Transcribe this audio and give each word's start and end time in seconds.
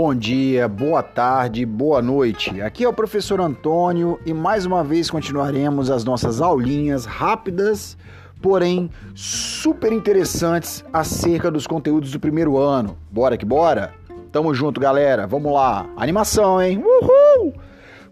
Bom 0.00 0.14
dia, 0.14 0.68
boa 0.68 1.02
tarde, 1.02 1.66
boa 1.66 2.00
noite. 2.00 2.62
Aqui 2.62 2.84
é 2.84 2.88
o 2.88 2.92
professor 2.92 3.40
Antônio 3.40 4.16
e 4.24 4.32
mais 4.32 4.64
uma 4.64 4.84
vez 4.84 5.10
continuaremos 5.10 5.90
as 5.90 6.04
nossas 6.04 6.40
aulinhas 6.40 7.04
rápidas, 7.04 7.98
porém 8.40 8.90
super 9.12 9.92
interessantes 9.92 10.84
acerca 10.92 11.50
dos 11.50 11.66
conteúdos 11.66 12.12
do 12.12 12.20
primeiro 12.20 12.56
ano. 12.56 12.96
Bora 13.10 13.36
que 13.36 13.44
bora? 13.44 13.92
Tamo 14.30 14.54
junto, 14.54 14.80
galera. 14.80 15.26
Vamos 15.26 15.52
lá. 15.52 15.84
Animação, 15.96 16.62
hein? 16.62 16.80
Uhul! 16.80 17.54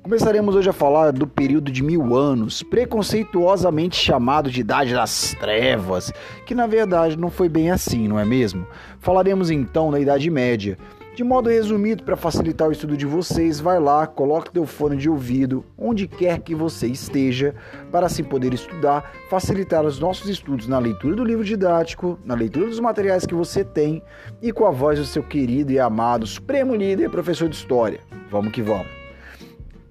Começaremos 0.02 0.56
hoje 0.56 0.70
a 0.70 0.72
falar 0.72 1.12
do 1.12 1.26
período 1.26 1.70
de 1.70 1.84
mil 1.84 2.16
anos, 2.16 2.64
preconceituosamente 2.64 3.96
chamado 3.96 4.50
de 4.50 4.60
Idade 4.60 4.92
das 4.92 5.36
Trevas, 5.38 6.12
que 6.46 6.54
na 6.54 6.66
verdade 6.66 7.16
não 7.16 7.30
foi 7.30 7.48
bem 7.48 7.70
assim, 7.70 8.06
não 8.06 8.16
é 8.16 8.24
mesmo? 8.24 8.66
Falaremos 9.00 9.50
então 9.50 9.90
da 9.90 9.98
Idade 9.98 10.30
Média. 10.30 10.78
De 11.16 11.24
modo 11.24 11.48
resumido, 11.48 12.02
para 12.02 12.14
facilitar 12.14 12.68
o 12.68 12.72
estudo 12.72 12.94
de 12.94 13.06
vocês, 13.06 13.58
vai 13.58 13.80
lá, 13.80 14.06
coloque 14.06 14.52
teu 14.52 14.66
fone 14.66 14.98
de 14.98 15.08
ouvido 15.08 15.64
onde 15.78 16.06
quer 16.06 16.40
que 16.40 16.54
você 16.54 16.88
esteja, 16.88 17.54
para 17.90 18.04
assim 18.04 18.22
poder 18.22 18.52
estudar, 18.52 19.10
facilitar 19.30 19.86
os 19.86 19.98
nossos 19.98 20.28
estudos 20.28 20.68
na 20.68 20.78
leitura 20.78 21.16
do 21.16 21.24
livro 21.24 21.42
didático, 21.42 22.18
na 22.22 22.34
leitura 22.34 22.66
dos 22.66 22.78
materiais 22.80 23.24
que 23.24 23.34
você 23.34 23.64
tem 23.64 24.02
e 24.42 24.52
com 24.52 24.66
a 24.66 24.70
voz 24.70 24.98
do 24.98 25.06
seu 25.06 25.22
querido 25.22 25.72
e 25.72 25.80
amado 25.80 26.26
Supremo 26.26 26.74
Líder, 26.74 27.08
professor 27.08 27.48
de 27.48 27.56
História. 27.56 28.00
Vamos 28.30 28.52
que 28.52 28.60
vamos! 28.60 28.88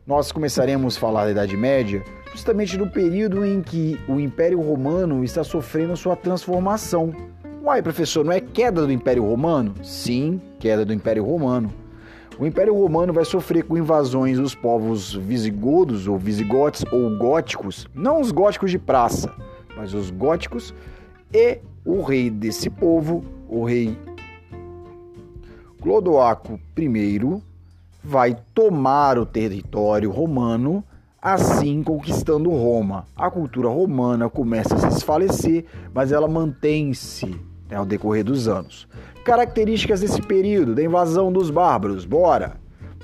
Nós 0.06 0.32
começaremos 0.32 0.96
a 0.96 1.00
falar 1.00 1.26
da 1.26 1.32
Idade 1.32 1.58
Média 1.58 2.04
justamente 2.34 2.78
no 2.78 2.88
período 2.88 3.44
em 3.44 3.64
que 3.64 4.00
o 4.08 4.20
Império 4.20 4.62
Romano 4.62 5.24
está 5.24 5.44
sofrendo 5.44 5.98
sua 5.98 6.16
transformação 6.16 7.12
Uai, 7.66 7.82
professor, 7.82 8.24
não 8.24 8.32
é 8.32 8.40
queda 8.40 8.86
do 8.86 8.92
Império 8.92 9.26
Romano? 9.26 9.74
Sim, 9.84 10.40
queda 10.60 10.86
do 10.86 10.94
Império 10.94 11.26
Romano. 11.26 11.74
O 12.38 12.46
Império 12.46 12.76
Romano 12.76 13.12
vai 13.12 13.26
sofrer 13.26 13.64
com 13.64 13.76
invasões 13.76 14.38
dos 14.38 14.54
povos 14.54 15.16
visigodos 15.16 16.08
ou 16.08 16.16
visigotes 16.16 16.86
ou 16.92 17.18
góticos, 17.18 17.88
não 17.96 18.22
os 18.22 18.32
góticos 18.32 18.70
de 18.70 18.78
praça, 18.78 19.34
mas 19.76 19.96
os 19.96 20.12
góticos, 20.12 20.76
e 21.34 21.58
o 21.84 22.04
rei 22.04 22.30
desse 22.30 22.70
povo, 22.70 23.26
o 23.50 23.66
rei 23.66 23.98
Clodoaco 25.82 26.60
I, 26.78 27.42
vai 28.04 28.38
tomar 28.54 29.18
o 29.18 29.26
território 29.26 30.12
romano, 30.12 30.84
assim 31.20 31.82
conquistando 31.82 32.52
Roma. 32.52 33.08
A 33.16 33.32
cultura 33.32 33.70
romana 33.70 34.30
começa 34.30 34.76
a 34.76 34.78
se 34.78 34.88
desfalecer, 34.88 35.66
mas 35.92 36.12
ela 36.12 36.28
mantém-se 36.28 37.55
né, 37.70 37.78
ao 37.78 37.86
decorrer 37.86 38.24
dos 38.24 38.48
anos. 38.48 38.88
Características 39.24 40.02
desse 40.02 40.22
período 40.22 40.76
da 40.76 40.84
invasão 40.84 41.32
dos 41.32 41.50
bárbaros. 41.50 42.06
Bora! 42.06 42.58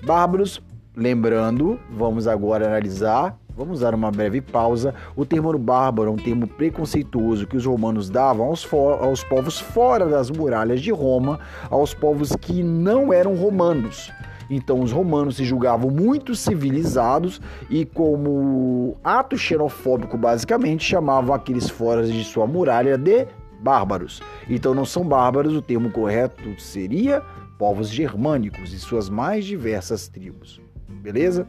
Bárbaros, 0.04 0.62
lembrando, 0.96 1.80
vamos 1.92 2.28
agora 2.28 2.68
analisar, 2.68 3.38
vamos 3.56 3.82
dar 3.82 3.94
uma 3.94 4.12
breve 4.12 4.42
pausa. 4.42 4.94
O 5.16 5.26
termo 5.26 5.58
bárbaro 5.58 6.10
é 6.10 6.14
um 6.14 6.18
termo 6.18 6.48
preconceituoso 6.48 7.46
que 7.46 7.58
os 7.58 7.66
romanos 7.66 8.10
davam 8.10 8.48
aos, 8.48 8.68
aos 8.74 9.24
povos 9.24 9.60
fora 9.60 10.08
das 10.08 10.32
muralhas 10.32 10.82
de 10.82 10.92
Roma, 10.92 11.40
aos 11.70 11.94
povos 11.94 12.36
que 12.36 12.64
não 12.64 13.14
eram 13.14 13.36
romanos. 13.36 14.12
Então 14.50 14.82
os 14.82 14.92
romanos 14.92 15.38
se 15.38 15.46
julgavam 15.46 15.90
muito 15.90 16.36
civilizados 16.36 17.40
e 17.70 17.86
como 17.86 18.98
ato 19.02 19.38
xenofóbico 19.38 20.18
basicamente 20.18 20.84
chamavam 20.84 21.34
aqueles 21.34 21.70
fora 21.70 22.04
de 22.04 22.24
sua 22.26 22.46
muralha 22.46 22.98
de 22.98 23.28
bárbaros. 23.62 24.22
Então 24.50 24.74
não 24.74 24.86
são 24.86 25.04
bárbaros, 25.04 25.56
o 25.56 25.62
termo 25.62 25.92
correto 25.92 26.60
seria 26.60 27.22
povos 27.58 27.90
germânicos 27.90 28.74
e 28.74 28.80
suas 28.80 29.10
mais 29.10 29.46
diversas 29.46 30.08
tribos. 30.08 30.60
Beleza? 30.90 31.48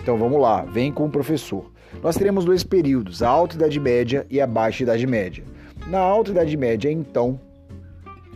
Então 0.00 0.16
vamos 0.18 0.40
lá, 0.40 0.62
vem 0.62 0.90
com 0.90 1.04
o 1.04 1.10
professor. 1.10 1.70
Nós 2.02 2.16
teremos 2.16 2.44
dois 2.44 2.64
períodos, 2.64 3.22
a 3.22 3.28
Alta 3.28 3.54
Idade 3.56 3.78
Média 3.78 4.26
e 4.30 4.40
a 4.40 4.46
Baixa 4.46 4.82
Idade 4.82 5.06
Média. 5.06 5.44
Na 5.86 5.98
Alta 5.98 6.30
Idade 6.30 6.56
Média, 6.56 6.90
então, 6.90 7.38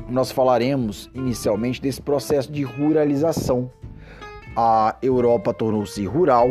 nós 0.09 0.31
falaremos 0.31 1.11
inicialmente 1.15 1.81
desse 1.81 2.01
processo 2.01 2.53
de 2.53 2.63
ruralização. 2.63 3.71
A 4.57 4.97
Europa 5.03 5.53
tornou-se 5.53 6.05
rural, 6.05 6.49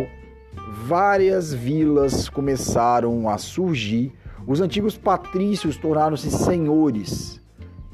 várias 0.85 1.53
vilas 1.53 2.29
começaram 2.29 3.29
a 3.29 3.37
surgir 3.37 4.13
os 4.47 4.61
antigos 4.61 4.97
patrícios 4.97 5.75
tornaram-se 5.75 6.31
senhores 6.31 7.41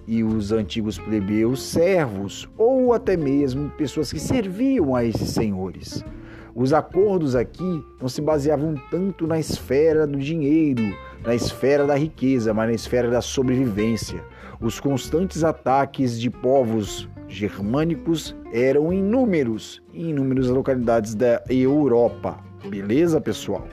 e 0.05 0.23
os 0.23 0.51
antigos 0.51 0.99
plebeus 0.99 1.63
servos 1.63 2.47
ou 2.55 2.93
até 2.93 3.17
mesmo 3.17 3.71
pessoas 3.71 4.13
que 4.13 4.19
serviam 4.19 4.95
a 4.95 5.03
esses 5.03 5.31
senhores. 5.31 6.05
Os 6.53 6.71
acordos 6.71 7.35
aqui 7.35 7.83
não 7.99 8.07
se 8.07 8.21
baseavam 8.21 8.75
tanto 8.91 9.25
na 9.25 9.39
esfera 9.39 10.05
do 10.05 10.19
dinheiro, 10.19 10.95
na 11.25 11.33
esfera 11.33 11.87
da 11.87 11.95
riqueza, 11.95 12.53
mas 12.53 12.67
na 12.67 12.75
esfera 12.75 13.09
da 13.09 13.21
sobrevivência. 13.21 14.23
Os 14.61 14.79
constantes 14.79 15.43
ataques 15.43 16.19
de 16.21 16.29
povos 16.29 17.09
germânicos 17.27 18.35
eram 18.53 18.93
inúmeros 18.93 19.81
em 19.91 20.11
inúmeras 20.11 20.49
localidades 20.49 21.15
da 21.15 21.41
Europa. 21.49 22.37
Beleza, 22.69 23.19
pessoal? 23.19 23.67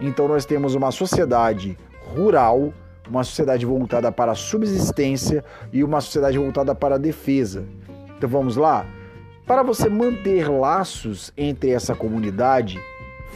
Então 0.00 0.26
nós 0.26 0.44
temos 0.44 0.74
uma 0.74 0.90
sociedade 0.90 1.78
rural, 2.14 2.72
uma 3.08 3.24
sociedade 3.24 3.66
voltada 3.66 4.10
para 4.10 4.32
a 4.32 4.36
subsistência 4.36 5.44
e 5.72 5.84
uma 5.84 6.00
sociedade 6.00 6.38
voltada 6.38 6.74
para 6.74 6.94
a 6.94 6.98
defesa. 6.98 7.64
Então 8.16 8.28
vamos 8.28 8.56
lá? 8.56 8.86
Para 9.46 9.62
você 9.62 9.88
manter 9.88 10.48
laços 10.48 11.32
entre 11.36 11.70
essa 11.70 11.94
comunidade 11.94 12.80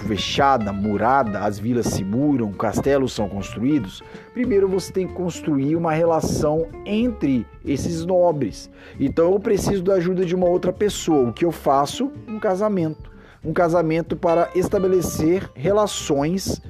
fechada, 0.07 0.73
murada, 0.73 1.41
as 1.41 1.59
vilas 1.59 1.87
se 1.87 2.05
muram, 2.05 2.53
castelos 2.53 3.13
são 3.13 3.29
construídos, 3.29 4.03
primeiro 4.33 4.69
você 4.69 4.93
tem 4.93 5.07
que 5.07 5.13
construir 5.13 5.75
uma 5.77 5.93
relação 5.93 6.69
entre 6.87 7.47
esses 7.65 8.05
nobres. 8.05 8.71
Então 8.99 9.33
eu 9.33 9.41
preciso 9.41 9.83
da 9.83 9.95
ajuda 9.95 10.25
de 10.25 10.35
uma 10.35 10.47
outra 10.47 10.73
pessoa. 10.73 11.29
O 11.29 11.33
que 11.33 11.45
eu 11.45 11.53
faço? 11.53 12.11
Um 12.29 12.39
casamento. 12.39 13.11
Um 13.45 13.53
casamento 13.53 14.17
para 14.17 14.49
estabelecer 14.55 15.51
relações 15.55 16.63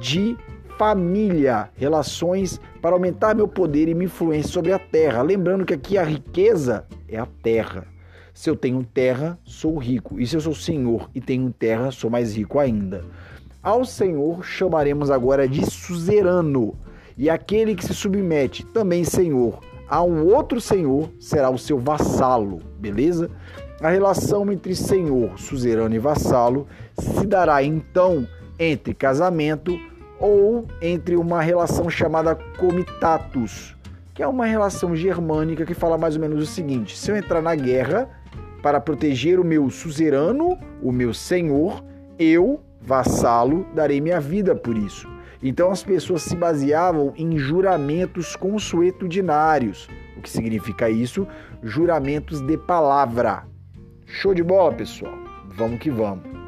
de 0.00 0.36
família, 0.78 1.70
relações 1.74 2.60
para 2.80 2.94
aumentar 2.94 3.34
meu 3.34 3.48
poder 3.48 3.88
e 3.88 3.94
minha 3.94 4.06
influência 4.06 4.52
sobre 4.52 4.72
a 4.72 4.78
terra. 4.78 5.22
Lembrando 5.22 5.64
que 5.64 5.74
aqui 5.74 5.98
a 5.98 6.04
riqueza 6.04 6.86
é 7.08 7.18
a 7.18 7.26
terra. 7.42 7.86
Se 8.32 8.50
eu 8.50 8.56
tenho 8.56 8.82
terra, 8.82 9.38
sou 9.44 9.78
rico. 9.78 10.20
E 10.20 10.26
se 10.26 10.36
eu 10.36 10.40
sou 10.40 10.54
senhor 10.54 11.08
e 11.14 11.20
tenho 11.20 11.52
terra, 11.52 11.90
sou 11.90 12.10
mais 12.10 12.36
rico 12.36 12.58
ainda. 12.58 13.04
Ao 13.62 13.84
senhor 13.84 14.44
chamaremos 14.44 15.10
agora 15.10 15.48
de 15.48 15.64
suzerano. 15.70 16.74
E 17.16 17.30
aquele 17.30 17.76
que 17.76 17.84
se 17.84 17.94
submete, 17.94 18.66
também 18.66 19.04
senhor, 19.04 19.60
a 19.88 20.02
um 20.02 20.26
outro 20.26 20.60
senhor, 20.60 21.10
será 21.20 21.48
o 21.48 21.58
seu 21.58 21.78
vassalo, 21.78 22.60
beleza? 22.78 23.30
A 23.80 23.88
relação 23.88 24.50
entre 24.50 24.74
senhor, 24.74 25.38
suzerano 25.38 25.94
e 25.94 25.98
vassalo 25.98 26.66
se 26.98 27.24
dará 27.26 27.62
então 27.62 28.26
entre 28.58 28.94
casamento, 28.94 29.78
ou 30.18 30.66
entre 30.80 31.16
uma 31.16 31.40
relação 31.40 31.90
chamada 31.90 32.34
comitatus, 32.58 33.76
que 34.14 34.22
é 34.22 34.26
uma 34.26 34.46
relação 34.46 34.94
germânica 34.94 35.66
que 35.66 35.74
fala 35.74 35.98
mais 35.98 36.14
ou 36.14 36.20
menos 36.20 36.42
o 36.42 36.46
seguinte: 36.46 36.96
se 36.96 37.10
eu 37.10 37.16
entrar 37.16 37.42
na 37.42 37.54
guerra 37.54 38.08
para 38.62 38.80
proteger 38.80 39.38
o 39.38 39.44
meu 39.44 39.68
suzerano, 39.68 40.58
o 40.82 40.90
meu 40.90 41.12
senhor, 41.12 41.84
eu, 42.18 42.60
vassalo, 42.80 43.66
darei 43.74 44.00
minha 44.00 44.20
vida 44.20 44.54
por 44.54 44.76
isso. 44.76 45.08
Então 45.42 45.70
as 45.70 45.82
pessoas 45.82 46.22
se 46.22 46.34
baseavam 46.34 47.12
em 47.16 47.36
juramentos 47.36 48.34
consuetudinários. 48.34 49.88
O 50.16 50.22
que 50.22 50.30
significa 50.30 50.88
isso? 50.88 51.28
Juramentos 51.62 52.40
de 52.40 52.56
palavra. 52.56 53.44
Show 54.06 54.32
de 54.32 54.42
bola, 54.42 54.72
pessoal? 54.72 55.12
Vamos 55.50 55.80
que 55.80 55.90
vamos. 55.90 56.43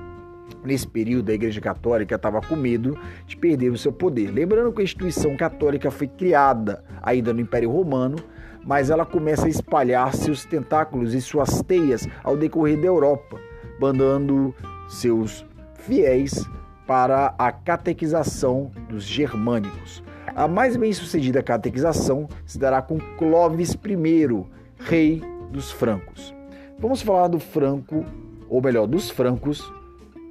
Nesse 0.66 0.86
período, 0.86 1.30
a 1.30 1.34
Igreja 1.34 1.60
Católica 1.60 2.16
estava 2.16 2.40
com 2.40 2.56
medo 2.56 2.98
de 3.24 3.36
perder 3.36 3.70
o 3.70 3.78
seu 3.78 3.92
poder. 3.92 4.32
Lembrando 4.32 4.72
que 4.72 4.80
a 4.80 4.84
instituição 4.84 5.36
católica 5.36 5.92
foi 5.92 6.08
criada 6.08 6.82
ainda 7.00 7.32
no 7.32 7.40
Império 7.40 7.70
Romano, 7.70 8.16
mas 8.64 8.90
ela 8.90 9.06
começa 9.06 9.46
a 9.46 9.48
espalhar 9.48 10.12
seus 10.12 10.44
tentáculos 10.44 11.14
e 11.14 11.20
suas 11.20 11.62
teias 11.62 12.08
ao 12.24 12.36
decorrer 12.36 12.80
da 12.80 12.88
Europa, 12.88 13.38
mandando 13.80 14.52
seus 14.88 15.46
fiéis 15.74 16.44
para 16.84 17.32
a 17.38 17.52
catequização 17.52 18.72
dos 18.88 19.04
germânicos. 19.04 20.02
A 20.34 20.48
mais 20.48 20.76
bem-sucedida 20.76 21.44
catequização 21.44 22.28
se 22.44 22.58
dará 22.58 22.82
com 22.82 22.98
Clovis 23.16 23.74
I, 23.74 24.44
rei 24.80 25.22
dos 25.52 25.70
francos. 25.70 26.34
Vamos 26.78 27.02
falar 27.02 27.28
do 27.28 27.38
franco, 27.38 28.04
ou 28.48 28.60
melhor, 28.60 28.86
dos 28.86 29.08
francos, 29.10 29.72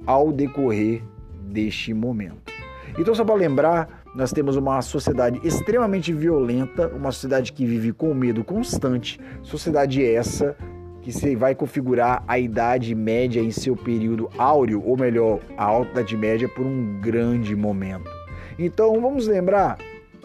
ao 0.06 0.32
decorrer 0.32 1.02
deste 1.42 1.92
momento. 1.92 2.52
Então, 2.98 3.14
só 3.14 3.24
para 3.24 3.34
lembrar, 3.34 4.04
nós 4.14 4.32
temos 4.32 4.56
uma 4.56 4.80
sociedade 4.80 5.38
extremamente 5.44 6.12
violenta, 6.12 6.88
uma 6.88 7.12
sociedade 7.12 7.52
que 7.52 7.66
vive 7.66 7.92
com 7.92 8.14
medo 8.14 8.42
constante, 8.42 9.20
sociedade 9.42 10.02
essa 10.02 10.56
que 11.02 11.36
vai 11.36 11.54
configurar 11.54 12.24
a 12.26 12.38
Idade 12.38 12.94
Média 12.94 13.40
em 13.40 13.50
seu 13.50 13.76
período 13.76 14.28
áureo, 14.38 14.82
ou 14.84 14.96
melhor, 14.96 15.38
a 15.56 15.64
Alta 15.64 15.90
Idade 16.00 16.16
Média 16.16 16.48
por 16.48 16.66
um 16.66 17.00
grande 17.00 17.54
momento. 17.54 18.10
Então 18.58 19.00
vamos 19.00 19.28
lembrar, 19.28 19.78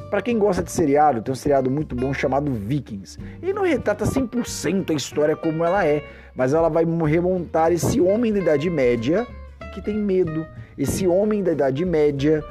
para 0.09 0.21
quem 0.21 0.39
gosta 0.39 0.63
de 0.63 0.71
seriado, 0.71 1.21
tem 1.21 1.31
um 1.31 1.35
seriado 1.35 1.69
muito 1.69 1.95
bom 1.95 2.13
chamado 2.13 2.51
Vikings. 2.51 3.19
Ele 3.43 3.53
não 3.53 3.63
retrata 3.63 4.05
100% 4.05 4.89
a 4.89 4.93
história 4.93 5.35
como 5.35 5.63
ela 5.63 5.85
é, 5.85 6.03
mas 6.35 6.53
ela 6.53 6.69
vai 6.69 6.85
remontar 7.07 7.71
esse 7.71 8.01
homem 8.01 8.33
da 8.33 8.39
Idade 8.39 8.69
Média 8.69 9.27
que 9.71 9.81
tem 9.81 9.97
medo, 9.97 10.45
esse 10.77 11.07
homem 11.07 11.43
da 11.43 11.51
Idade 11.51 11.85
Média 11.85 12.43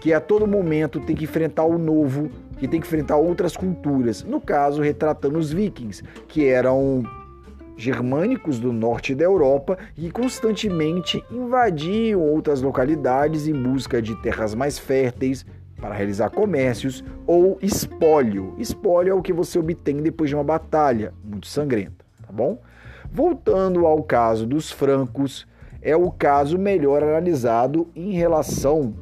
que 0.00 0.12
a 0.12 0.20
todo 0.20 0.46
momento 0.46 1.00
tem 1.00 1.16
que 1.16 1.24
enfrentar 1.24 1.64
o 1.64 1.78
novo, 1.78 2.30
que 2.58 2.68
tem 2.68 2.78
que 2.78 2.86
enfrentar 2.86 3.16
outras 3.16 3.56
culturas. 3.56 4.22
No 4.22 4.38
caso, 4.38 4.82
retratando 4.82 5.38
os 5.38 5.50
vikings, 5.50 6.04
que 6.28 6.46
eram 6.46 7.02
germânicos 7.76 8.60
do 8.60 8.72
norte 8.72 9.14
da 9.14 9.24
Europa 9.24 9.78
e 9.96 10.10
constantemente 10.10 11.24
invadiam 11.30 12.20
outras 12.20 12.60
localidades 12.60 13.48
em 13.48 13.54
busca 13.54 14.00
de 14.02 14.14
terras 14.22 14.54
mais 14.54 14.78
férteis 14.78 15.44
para 15.80 15.94
realizar 15.94 16.28
comércios 16.28 17.02
ou 17.26 17.58
espólio. 17.60 18.54
Espólio 18.58 19.10
é 19.10 19.14
o 19.14 19.22
que 19.22 19.32
você 19.32 19.58
obtém 19.58 19.96
depois 20.02 20.30
de 20.30 20.36
uma 20.36 20.44
batalha 20.44 21.14
muito 21.24 21.46
sangrenta, 21.46 22.04
tá 22.26 22.32
bom? 22.32 22.60
Voltando 23.10 23.86
ao 23.86 24.02
caso 24.02 24.46
dos 24.46 24.70
francos, 24.70 25.46
é 25.84 25.94
o 25.94 26.10
caso 26.10 26.58
melhor 26.58 27.02
analisado 27.02 27.86
em 27.94 28.12
relação 28.12 28.94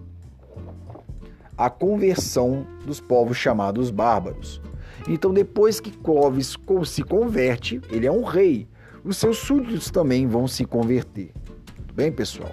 a 1.57 1.71
conversão 1.71 2.67
dos 2.85 3.01
povos 3.01 3.37
chamados 3.37 3.89
bárbaros. 3.91 4.61
Então, 5.09 5.33
depois 5.33 5.79
que 5.79 5.93
Clovis 5.93 6.57
se 6.87 7.03
converte, 7.03 7.81
ele 7.89 8.07
é 8.07 8.11
um 8.11 8.25
rei. 8.25 8.67
Os 9.05 9.17
seus 9.17 9.39
súditos 9.39 9.91
também 9.91 10.27
vão 10.27 10.49
se 10.49 10.65
converter. 10.65 11.33
Tudo 11.77 11.95
bem, 11.95 12.11
pessoal? 12.11 12.51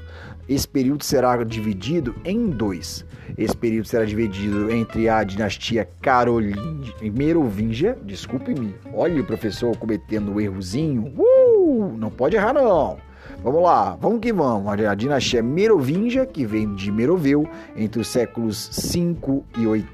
Esse 0.47 0.67
período 0.67 1.03
será 1.03 1.43
dividido 1.43 2.15
em 2.23 2.49
dois. 2.49 3.05
Esse 3.37 3.55
período 3.55 3.87
será 3.87 4.05
dividido 4.05 4.71
entre 4.71 5.07
a 5.07 5.23
dinastia 5.23 5.87
Carolingia, 6.01 6.93
Merovingia, 7.13 7.97
desculpe-me, 8.03 8.75
olha 8.93 9.21
o 9.21 9.25
professor 9.25 9.75
cometendo 9.77 10.31
um 10.31 10.41
errozinho, 10.41 11.13
uh, 11.17 11.95
não 11.97 12.09
pode 12.09 12.35
errar 12.35 12.53
não. 12.53 12.97
Vamos 13.43 13.63
lá, 13.63 13.97
vamos 13.99 14.19
que 14.19 14.33
vamos. 14.33 14.67
A 14.67 14.95
dinastia 14.95 15.41
Merovingia, 15.41 16.25
que 16.25 16.45
vem 16.45 16.73
de 16.75 16.91
Meroveu, 16.91 17.47
entre 17.75 18.01
os 18.01 18.07
séculos 18.07 18.69
5 18.71 19.45
e 19.57 19.65
8, 19.65 19.87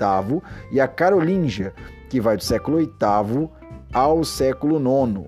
e 0.72 0.80
a 0.80 0.88
Carolíngia, 0.88 1.74
que 2.10 2.20
vai 2.20 2.38
do 2.38 2.44
século 2.44 2.78
8 2.78 3.50
ao 3.94 4.24
século 4.24 4.80
9. 4.80 5.28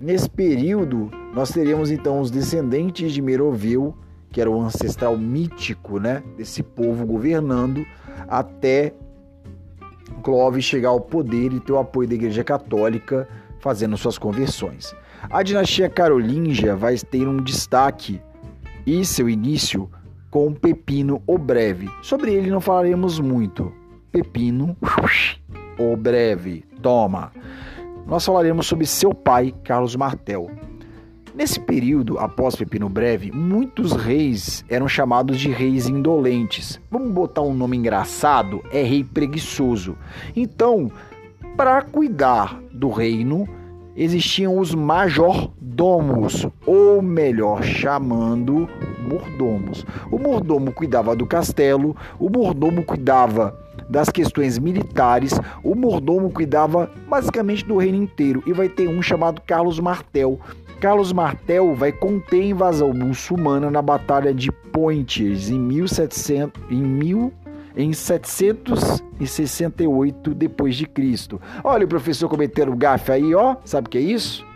Nesse 0.00 0.28
período, 0.28 1.10
nós 1.34 1.50
teríamos 1.50 1.90
então 1.90 2.20
os 2.20 2.30
descendentes 2.30 3.12
de 3.12 3.22
Meroveu, 3.22 3.94
que 4.30 4.40
era 4.40 4.50
o 4.50 4.60
ancestral 4.60 5.16
mítico 5.16 5.98
né, 5.98 6.22
desse 6.36 6.62
povo 6.62 7.06
governando, 7.06 7.86
até 8.28 8.92
Clovis 10.22 10.64
chegar 10.64 10.88
ao 10.88 11.00
poder 11.00 11.52
e 11.52 11.60
ter 11.60 11.72
o 11.72 11.78
apoio 11.78 12.08
da 12.08 12.14
Igreja 12.14 12.42
Católica 12.42 13.28
fazendo 13.60 13.96
suas 13.96 14.18
conversões. 14.18 14.94
A 15.30 15.42
dinastia 15.42 15.88
carolíngia 15.88 16.76
vai 16.76 16.96
ter 16.96 17.26
um 17.26 17.42
destaque 17.42 18.20
e 18.86 19.04
seu 19.04 19.28
início 19.28 19.90
com 20.30 20.52
Pepino 20.52 21.22
o 21.26 21.38
Breve. 21.38 21.88
Sobre 22.02 22.32
ele 22.32 22.50
não 22.50 22.60
falaremos 22.60 23.18
muito. 23.18 23.72
Pepino 24.12 24.76
o 25.78 25.96
Breve. 25.96 26.64
Toma. 26.82 27.32
Nós 28.06 28.24
falaremos 28.24 28.66
sobre 28.66 28.86
seu 28.86 29.14
pai, 29.14 29.54
Carlos 29.64 29.96
Martel. 29.96 30.50
Nesse 31.34 31.58
período, 31.58 32.18
após 32.18 32.54
Pepino 32.54 32.88
Breve, 32.88 33.32
muitos 33.32 33.92
reis 33.92 34.64
eram 34.68 34.86
chamados 34.86 35.40
de 35.40 35.50
reis 35.50 35.88
indolentes. 35.88 36.80
Vamos 36.90 37.10
botar 37.10 37.42
um 37.42 37.54
nome 37.54 37.76
engraçado? 37.76 38.62
É 38.70 38.82
rei 38.82 39.02
preguiçoso. 39.02 39.96
Então, 40.36 40.92
para 41.56 41.82
cuidar 41.82 42.60
do 42.72 42.88
reino, 42.90 43.48
existiam 43.96 44.58
os 44.58 44.74
majordomos, 44.74 46.46
ou 46.66 47.00
melhor, 47.02 47.62
chamando 47.62 48.68
mordomos. 49.08 49.84
O 50.10 50.18
mordomo 50.18 50.72
cuidava 50.72 51.14
do 51.14 51.26
castelo, 51.26 51.96
o 52.18 52.28
mordomo 52.28 52.82
cuidava 52.84 53.56
das 53.88 54.08
questões 54.08 54.58
militares, 54.58 55.38
o 55.62 55.74
mordomo 55.74 56.30
cuidava 56.30 56.90
basicamente 57.08 57.64
do 57.64 57.76
reino 57.76 58.02
inteiro. 58.02 58.42
E 58.46 58.52
vai 58.52 58.68
ter 58.68 58.88
um 58.88 59.02
chamado 59.02 59.40
Carlos 59.42 59.78
Martel. 59.78 60.40
Carlos 60.80 61.12
Martel 61.12 61.74
vai 61.74 61.92
conter 61.92 62.42
a 62.42 62.46
invasão 62.46 62.92
muçulmana 62.92 63.70
na 63.70 63.80
Batalha 63.80 64.34
de 64.34 64.50
Poitiers 64.50 65.48
em 65.50 65.58
1700, 65.58 66.60
em 66.70 66.82
1000 66.82 67.32
em 67.76 67.92
768 67.92 70.34
depois 70.34 70.76
de 70.76 70.86
Cristo. 70.86 71.40
Olha 71.62 71.84
o 71.84 71.88
professor 71.88 72.28
cometendo 72.28 72.74
gafe 72.76 73.12
aí, 73.12 73.34
ó. 73.34 73.56
Sabe 73.64 73.88
o 73.88 73.90
que 73.90 73.98
é 73.98 74.02
isso? 74.02 74.46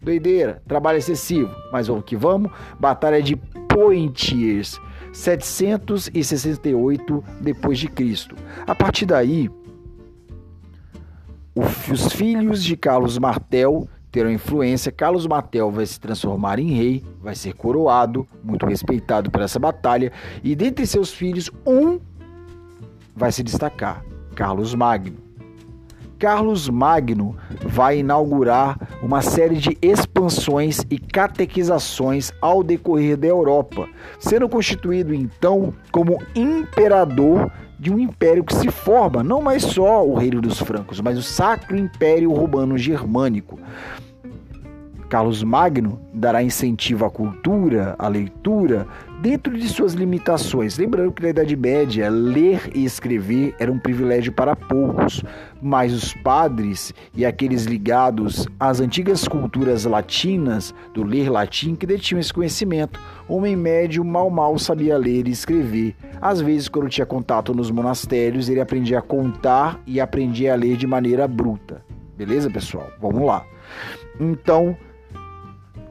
Doideira, 0.00 0.62
trabalho 0.66 0.98
excessivo. 0.98 1.54
Mas 1.72 1.88
vamos 1.88 2.04
que 2.04 2.16
vamos. 2.16 2.52
Batalha 2.78 3.20
de 3.22 3.36
Poitiers, 3.68 4.80
768 5.12 7.24
depois 7.40 7.78
de 7.78 7.88
Cristo. 7.88 8.36
A 8.66 8.74
partir 8.74 9.06
daí, 9.06 9.48
os 11.54 12.12
filhos 12.12 12.64
de 12.64 12.76
Carlos 12.76 13.16
Martel 13.18 13.88
terão 14.10 14.30
influência. 14.30 14.92
Carlos 14.92 15.26
Martel 15.26 15.70
vai 15.70 15.86
se 15.86 15.98
transformar 15.98 16.58
em 16.58 16.72
rei, 16.72 17.02
vai 17.20 17.34
ser 17.34 17.54
coroado, 17.54 18.28
muito 18.44 18.66
respeitado 18.66 19.30
por 19.30 19.40
essa 19.40 19.58
batalha, 19.58 20.12
e 20.44 20.54
dentre 20.54 20.86
seus 20.86 21.10
filhos, 21.10 21.50
um 21.66 21.98
vai 23.14 23.32
se 23.32 23.42
destacar 23.42 24.04
Carlos 24.34 24.74
Magno. 24.74 25.18
Carlos 26.18 26.68
Magno 26.68 27.36
vai 27.64 27.98
inaugurar 27.98 28.78
uma 29.02 29.20
série 29.20 29.56
de 29.56 29.76
expansões 29.82 30.80
e 30.88 30.96
catequizações 30.96 32.32
ao 32.40 32.62
decorrer 32.62 33.16
da 33.16 33.26
Europa, 33.26 33.88
sendo 34.20 34.48
constituído 34.48 35.12
então 35.12 35.74
como 35.90 36.22
imperador 36.36 37.50
de 37.76 37.92
um 37.92 37.98
império 37.98 38.44
que 38.44 38.54
se 38.54 38.70
forma, 38.70 39.24
não 39.24 39.42
mais 39.42 39.64
só 39.64 40.06
o 40.06 40.14
reino 40.14 40.40
dos 40.40 40.60
francos, 40.60 41.00
mas 41.00 41.18
o 41.18 41.22
Sacro 41.22 41.76
Império 41.76 42.32
Romano 42.32 42.78
Germânico. 42.78 43.58
Carlos 45.12 45.42
Magno 45.42 46.00
dará 46.10 46.42
incentivo 46.42 47.04
à 47.04 47.10
cultura, 47.10 47.94
à 47.98 48.08
leitura, 48.08 48.86
dentro 49.20 49.54
de 49.58 49.68
suas 49.68 49.92
limitações. 49.92 50.78
Lembrando 50.78 51.12
que 51.12 51.22
na 51.22 51.28
Idade 51.28 51.54
Média, 51.54 52.08
ler 52.08 52.70
e 52.74 52.86
escrever 52.86 53.54
era 53.58 53.70
um 53.70 53.78
privilégio 53.78 54.32
para 54.32 54.56
poucos, 54.56 55.22
mas 55.60 55.92
os 55.92 56.14
padres 56.14 56.94
e 57.14 57.26
aqueles 57.26 57.66
ligados 57.66 58.48
às 58.58 58.80
antigas 58.80 59.28
culturas 59.28 59.84
latinas, 59.84 60.74
do 60.94 61.04
ler 61.04 61.28
latim, 61.28 61.74
que 61.74 61.84
detinham 61.84 62.18
esse 62.18 62.32
conhecimento. 62.32 62.98
Homem 63.28 63.54
médio 63.54 64.02
mal 64.02 64.30
mal 64.30 64.58
sabia 64.58 64.96
ler 64.96 65.28
e 65.28 65.32
escrever. 65.32 65.94
Às 66.22 66.40
vezes, 66.40 66.70
quando 66.70 66.88
tinha 66.88 67.04
contato 67.04 67.52
nos 67.52 67.70
monastérios, 67.70 68.48
ele 68.48 68.62
aprendia 68.62 69.00
a 69.00 69.02
contar 69.02 69.78
e 69.86 70.00
aprendia 70.00 70.54
a 70.54 70.56
ler 70.56 70.78
de 70.78 70.86
maneira 70.86 71.28
bruta. 71.28 71.84
Beleza, 72.16 72.48
pessoal? 72.48 72.88
Vamos 72.98 73.20
lá. 73.26 73.44
Então, 74.18 74.74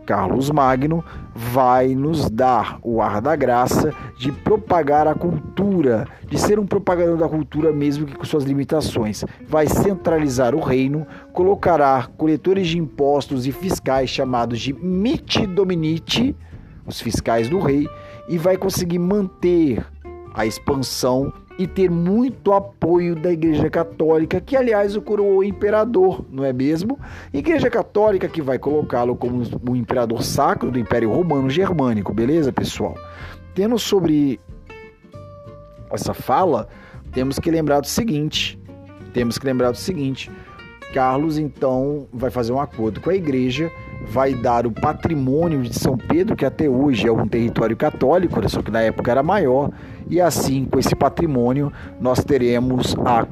Carlos 0.05 0.49
Magno 0.49 1.03
vai 1.33 1.95
nos 1.95 2.29
dar 2.29 2.79
o 2.81 3.01
ar 3.01 3.21
da 3.21 3.35
graça 3.35 3.93
de 4.17 4.31
propagar 4.31 5.07
a 5.07 5.15
cultura, 5.15 6.07
de 6.27 6.37
ser 6.37 6.59
um 6.59 6.65
propagador 6.65 7.17
da 7.17 7.27
cultura 7.27 7.71
mesmo 7.71 8.05
que 8.05 8.15
com 8.15 8.25
suas 8.25 8.43
limitações. 8.43 9.23
Vai 9.47 9.67
centralizar 9.67 10.55
o 10.55 10.59
reino, 10.59 11.05
colocará 11.33 12.07
coletores 12.17 12.67
de 12.67 12.77
impostos 12.77 13.45
e 13.45 13.51
fiscais 13.51 14.09
chamados 14.09 14.59
de 14.59 14.73
mitidominiti, 14.73 16.35
os 16.85 16.99
fiscais 16.99 17.49
do 17.49 17.59
rei, 17.59 17.87
e 18.27 18.37
vai 18.37 18.57
conseguir 18.57 18.99
manter 18.99 19.85
a 20.33 20.45
expansão 20.45 21.31
e 21.61 21.67
ter 21.67 21.91
muito 21.91 22.51
apoio 22.53 23.15
da 23.15 23.31
Igreja 23.31 23.69
Católica, 23.69 24.41
que 24.41 24.57
aliás 24.57 24.95
o 24.95 25.01
coroou 25.01 25.43
imperador, 25.43 26.25
não 26.31 26.43
é 26.43 26.51
mesmo? 26.51 26.99
Igreja 27.31 27.69
Católica 27.69 28.27
que 28.27 28.41
vai 28.41 28.57
colocá-lo 28.57 29.15
como 29.15 29.43
o 29.69 29.75
imperador 29.75 30.23
sacro 30.23 30.71
do 30.71 30.79
Império 30.79 31.11
Romano 31.11 31.51
Germânico, 31.51 32.11
beleza, 32.11 32.51
pessoal? 32.51 32.95
Tendo 33.53 33.77
sobre 33.77 34.39
essa 35.91 36.15
fala, 36.15 36.67
temos 37.11 37.37
que 37.37 37.51
lembrar 37.51 37.81
do 37.81 37.87
seguinte, 37.87 38.59
temos 39.13 39.37
que 39.37 39.45
lembrar 39.45 39.69
do 39.69 39.77
seguinte, 39.77 40.31
Carlos 40.95 41.37
então 41.37 42.07
vai 42.11 42.31
fazer 42.31 42.53
um 42.53 42.59
acordo 42.59 42.99
com 43.01 43.11
a 43.11 43.15
igreja, 43.15 43.71
vai 44.07 44.33
dar 44.33 44.65
o 44.67 44.71
patrimônio 44.71 45.61
de 45.61 45.73
São 45.73 45.97
Pedro, 45.97 46.35
que 46.35 46.45
até 46.45 46.69
hoje 46.69 47.07
é 47.07 47.11
um 47.11 47.27
território 47.27 47.75
católico, 47.77 48.47
só 48.49 48.61
que 48.61 48.71
na 48.71 48.81
época 48.81 49.11
era 49.11 49.23
maior, 49.23 49.69
e 50.09 50.19
assim, 50.19 50.65
com 50.65 50.79
esse 50.79 50.95
patrimônio, 50.95 51.71
nós 51.99 52.23
teremos 52.23 52.95
a 53.05 53.25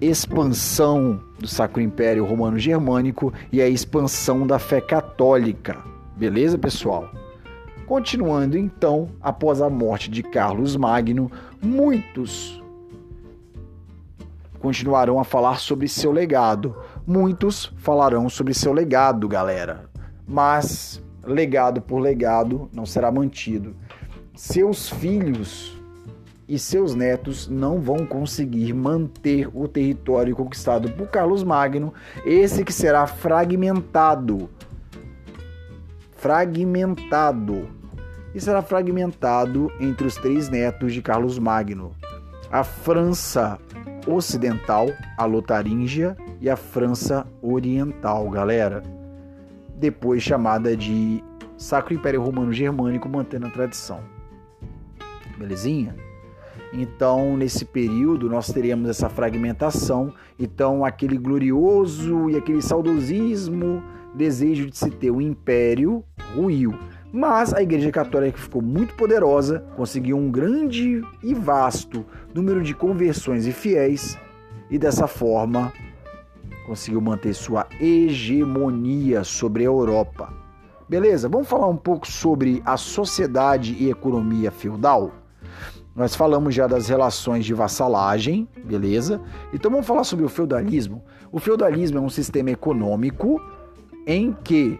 expansão 0.00 1.20
do 1.38 1.46
Sacro 1.46 1.80
Império 1.80 2.24
Romano 2.24 2.58
Germânico 2.58 3.32
e 3.52 3.60
a 3.60 3.68
expansão 3.68 4.46
da 4.46 4.58
fé 4.58 4.80
católica. 4.80 5.78
Beleza, 6.16 6.58
pessoal? 6.58 7.10
Continuando 7.86 8.56
então, 8.56 9.08
após 9.20 9.60
a 9.60 9.68
morte 9.68 10.10
de 10.10 10.22
Carlos 10.22 10.76
Magno, 10.76 11.30
muitos 11.60 12.60
continuarão 14.60 15.18
a 15.18 15.24
falar 15.24 15.58
sobre 15.58 15.88
seu 15.88 16.12
legado. 16.12 16.76
Muitos 17.06 17.72
falarão 17.78 18.28
sobre 18.28 18.54
seu 18.54 18.72
legado, 18.72 19.26
galera. 19.28 19.88
Mas 20.26 21.02
legado 21.24 21.80
por 21.80 21.98
legado 21.98 22.68
não 22.72 22.84
será 22.84 23.10
mantido. 23.10 23.74
Seus 24.34 24.88
filhos 24.88 25.80
e 26.48 26.58
seus 26.58 26.94
netos 26.94 27.48
não 27.48 27.80
vão 27.80 28.04
conseguir 28.04 28.72
manter 28.72 29.48
o 29.54 29.68
território 29.68 30.34
conquistado 30.34 30.90
por 30.90 31.06
Carlos 31.08 31.44
Magno, 31.44 31.94
esse 32.24 32.64
que 32.64 32.72
será 32.72 33.06
fragmentado. 33.06 34.50
Fragmentado. 36.16 37.68
E 38.34 38.40
será 38.40 38.62
fragmentado 38.62 39.72
entre 39.80 40.06
os 40.06 40.16
três 40.16 40.48
netos 40.48 40.92
de 40.92 41.02
Carlos 41.02 41.38
Magno: 41.38 41.92
a 42.50 42.62
França 42.62 43.58
Ocidental, 44.06 44.88
a 45.16 45.24
Lotaríngia 45.24 46.16
e 46.40 46.48
a 46.48 46.56
França 46.56 47.26
Oriental, 47.42 48.28
galera. 48.30 48.82
Depois 49.76 50.22
chamada 50.22 50.76
de 50.76 51.22
Sacro 51.56 51.94
Império 51.94 52.22
Romano 52.22 52.52
Germânico, 52.52 53.08
mantendo 53.08 53.46
a 53.46 53.50
tradição. 53.50 54.00
Belezinha? 55.38 55.94
Então, 56.72 57.36
nesse 57.36 57.64
período, 57.64 58.28
nós 58.28 58.52
teremos 58.52 58.88
essa 58.88 59.08
fragmentação. 59.08 60.12
Então, 60.38 60.84
aquele 60.84 61.18
glorioso 61.18 62.30
e 62.30 62.36
aquele 62.36 62.62
saudosismo, 62.62 63.82
desejo 64.14 64.70
de 64.70 64.76
se 64.76 64.90
ter 64.90 65.10
um 65.10 65.20
império, 65.20 66.04
ruiu. 66.34 66.74
Mas 67.12 67.52
a 67.52 67.60
Igreja 67.60 67.90
Católica 67.90 68.38
ficou 68.38 68.62
muito 68.62 68.94
poderosa, 68.94 69.64
conseguiu 69.76 70.16
um 70.16 70.30
grande 70.30 71.02
e 71.22 71.34
vasto 71.34 72.06
número 72.32 72.62
de 72.62 72.72
conversões 72.72 73.46
e 73.46 73.52
fiéis, 73.52 74.16
e 74.70 74.78
dessa 74.78 75.08
forma 75.08 75.72
conseguiu 76.70 77.00
manter 77.00 77.34
sua 77.34 77.66
hegemonia 77.80 79.24
sobre 79.24 79.64
a 79.64 79.66
Europa. 79.66 80.32
Beleza? 80.88 81.28
Vamos 81.28 81.48
falar 81.48 81.66
um 81.66 81.76
pouco 81.76 82.06
sobre 82.06 82.62
a 82.64 82.76
sociedade 82.76 83.74
e 83.74 83.90
economia 83.90 84.52
feudal? 84.52 85.10
Nós 85.96 86.14
falamos 86.14 86.54
já 86.54 86.68
das 86.68 86.88
relações 86.88 87.44
de 87.44 87.52
vassalagem, 87.52 88.48
beleza? 88.64 89.20
Então 89.52 89.68
vamos 89.68 89.84
falar 89.84 90.04
sobre 90.04 90.24
o 90.24 90.28
feudalismo. 90.28 91.02
O 91.32 91.40
feudalismo 91.40 91.98
é 91.98 92.00
um 92.00 92.08
sistema 92.08 92.50
econômico 92.50 93.42
em 94.06 94.32
que 94.32 94.78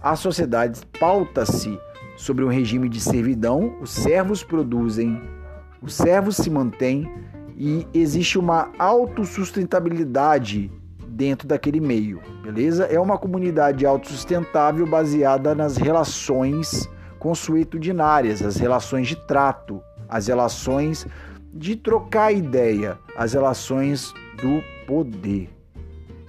a 0.00 0.14
sociedade 0.14 0.80
pauta-se 1.00 1.76
sobre 2.16 2.44
um 2.44 2.48
regime 2.48 2.88
de 2.88 3.00
servidão, 3.00 3.76
os 3.80 3.90
servos 3.90 4.44
produzem, 4.44 5.20
os 5.82 5.92
servos 5.92 6.36
se 6.36 6.48
mantêm 6.48 7.12
e 7.56 7.84
existe 7.92 8.38
uma 8.38 8.70
autossustentabilidade 8.78 10.70
dentro 11.20 11.46
daquele 11.46 11.80
meio, 11.80 12.18
beleza? 12.42 12.86
É 12.86 12.98
uma 12.98 13.18
comunidade 13.18 13.84
autossustentável 13.84 14.86
baseada 14.86 15.54
nas 15.54 15.76
relações 15.76 16.88
consuetudinárias, 17.18 18.40
as 18.40 18.56
relações 18.56 19.06
de 19.06 19.16
trato, 19.16 19.82
as 20.08 20.28
relações 20.28 21.06
de 21.52 21.76
trocar 21.76 22.32
ideia, 22.32 22.96
as 23.14 23.34
relações 23.34 24.14
do 24.40 24.62
poder 24.86 25.50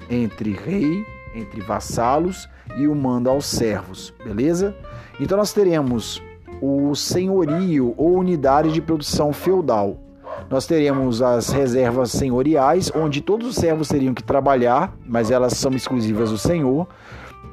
entre 0.10 0.52
rei, 0.52 1.06
entre 1.34 1.62
vassalos 1.62 2.50
e 2.76 2.86
o 2.86 2.94
mando 2.94 3.30
aos 3.30 3.46
servos, 3.46 4.14
beleza? 4.22 4.76
Então 5.22 5.38
nós 5.38 5.54
teremos 5.54 6.22
o 6.62 6.94
senhorio 6.96 7.94
ou 7.96 8.18
unidade 8.18 8.74
de 8.74 8.82
produção 8.82 9.32
feudal. 9.32 9.98
Nós 10.52 10.66
teremos 10.66 11.22
as 11.22 11.48
reservas 11.48 12.12
senhoriais, 12.12 12.92
onde 12.94 13.22
todos 13.22 13.48
os 13.48 13.56
servos 13.56 13.88
teriam 13.88 14.14
que 14.14 14.22
trabalhar, 14.22 14.94
mas 15.08 15.32
elas 15.32 15.54
são 15.54 15.72
exclusivas 15.72 16.30
do 16.30 16.38
senhor. 16.38 16.90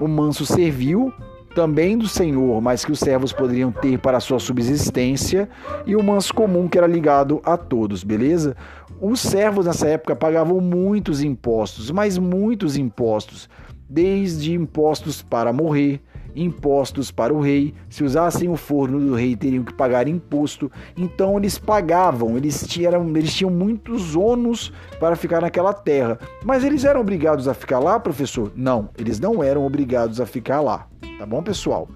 O 0.00 0.08
manso 0.08 0.44
servil, 0.44 1.12
também 1.54 1.96
do 1.96 2.08
Senhor, 2.08 2.60
mas 2.60 2.84
que 2.84 2.90
os 2.90 2.98
servos 2.98 3.32
poderiam 3.32 3.70
ter 3.70 3.98
para 3.98 4.18
sua 4.20 4.38
subsistência, 4.38 5.48
e 5.86 5.94
o 5.94 6.02
manso 6.02 6.34
comum, 6.34 6.68
que 6.68 6.76
era 6.76 6.86
ligado 6.86 7.40
a 7.44 7.56
todos, 7.56 8.02
beleza? 8.02 8.56
Os 9.00 9.20
servos 9.20 9.66
nessa 9.66 9.86
época 9.86 10.16
pagavam 10.16 10.60
muitos 10.60 11.22
impostos, 11.22 11.92
mas 11.92 12.18
muitos 12.18 12.76
impostos, 12.76 13.48
desde 13.88 14.52
impostos 14.52 15.22
para 15.22 15.52
morrer, 15.52 16.00
impostos 16.42 17.10
para 17.10 17.32
o 17.32 17.40
rei. 17.40 17.74
Se 17.88 18.04
usassem 18.04 18.48
o 18.48 18.56
forno 18.56 19.00
do 19.00 19.14
rei, 19.14 19.36
teriam 19.36 19.64
que 19.64 19.74
pagar 19.74 20.08
imposto. 20.08 20.70
Então 20.96 21.36
eles 21.36 21.58
pagavam, 21.58 22.36
eles 22.36 22.66
tinham, 22.66 23.16
eles 23.16 23.34
tinham 23.34 23.50
muitos 23.50 24.14
ônus 24.14 24.72
para 25.00 25.16
ficar 25.16 25.40
naquela 25.40 25.72
terra. 25.72 26.18
Mas 26.44 26.64
eles 26.64 26.84
eram 26.84 27.00
obrigados 27.00 27.48
a 27.48 27.54
ficar 27.54 27.78
lá, 27.78 27.98
professor? 27.98 28.52
Não, 28.54 28.88
eles 28.96 29.18
não 29.18 29.42
eram 29.42 29.66
obrigados 29.66 30.20
a 30.20 30.26
ficar 30.26 30.60
lá. 30.60 30.86
Tá 31.18 31.26
bom, 31.26 31.42
pessoal? 31.42 31.88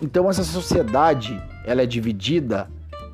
Então 0.00 0.28
essa 0.28 0.42
sociedade, 0.42 1.40
ela 1.64 1.82
é 1.82 1.86
dividida 1.86 2.68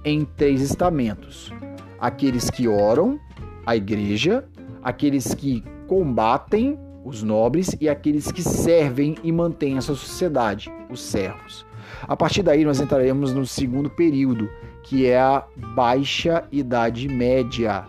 em 0.04 0.24
três 0.24 0.62
estamentos. 0.62 1.52
Aqueles 2.00 2.48
que 2.48 2.66
oram, 2.66 3.18
a 3.66 3.76
igreja, 3.76 4.44
aqueles 4.82 5.34
que 5.34 5.62
combatem 5.86 6.78
os 7.04 7.22
nobres 7.22 7.76
e 7.80 7.88
aqueles 7.88 8.30
que 8.30 8.42
servem 8.42 9.16
e 9.22 9.32
mantêm 9.32 9.76
essa 9.76 9.94
sociedade, 9.94 10.70
os 10.90 11.00
servos. 11.00 11.66
A 12.02 12.16
partir 12.16 12.42
daí 12.42 12.64
nós 12.64 12.80
entraremos 12.80 13.32
no 13.32 13.46
segundo 13.46 13.90
período, 13.90 14.48
que 14.82 15.06
é 15.06 15.18
a 15.18 15.44
Baixa 15.74 16.44
Idade 16.52 17.08
Média. 17.08 17.86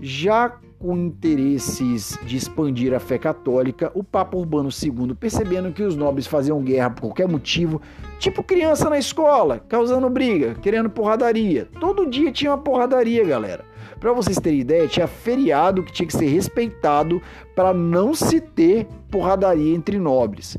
Já 0.00 0.58
com 0.78 0.96
interesses 0.96 2.16
de 2.24 2.36
expandir 2.36 2.94
a 2.94 3.00
fé 3.00 3.18
católica, 3.18 3.90
o 3.94 4.04
Papa 4.04 4.36
Urbano 4.36 4.68
II, 4.70 5.14
percebendo 5.14 5.72
que 5.72 5.82
os 5.82 5.96
nobres 5.96 6.26
faziam 6.26 6.62
guerra 6.62 6.90
por 6.90 7.08
qualquer 7.08 7.26
motivo, 7.26 7.82
tipo 8.18 8.44
criança 8.44 8.88
na 8.88 8.98
escola, 8.98 9.60
causando 9.68 10.08
briga, 10.08 10.54
querendo 10.62 10.88
porradaria. 10.88 11.68
Todo 11.80 12.08
dia 12.08 12.30
tinha 12.30 12.52
uma 12.52 12.58
porradaria, 12.58 13.24
galera. 13.24 13.64
Para 14.00 14.12
vocês 14.12 14.38
terem 14.38 14.60
ideia, 14.60 14.86
tinha 14.86 15.06
feriado 15.06 15.82
que 15.82 15.92
tinha 15.92 16.06
que 16.06 16.16
ser 16.16 16.28
respeitado 16.28 17.20
para 17.54 17.74
não 17.74 18.14
se 18.14 18.40
ter 18.40 18.86
porradaria 19.10 19.74
entre 19.74 19.98
nobres. 19.98 20.56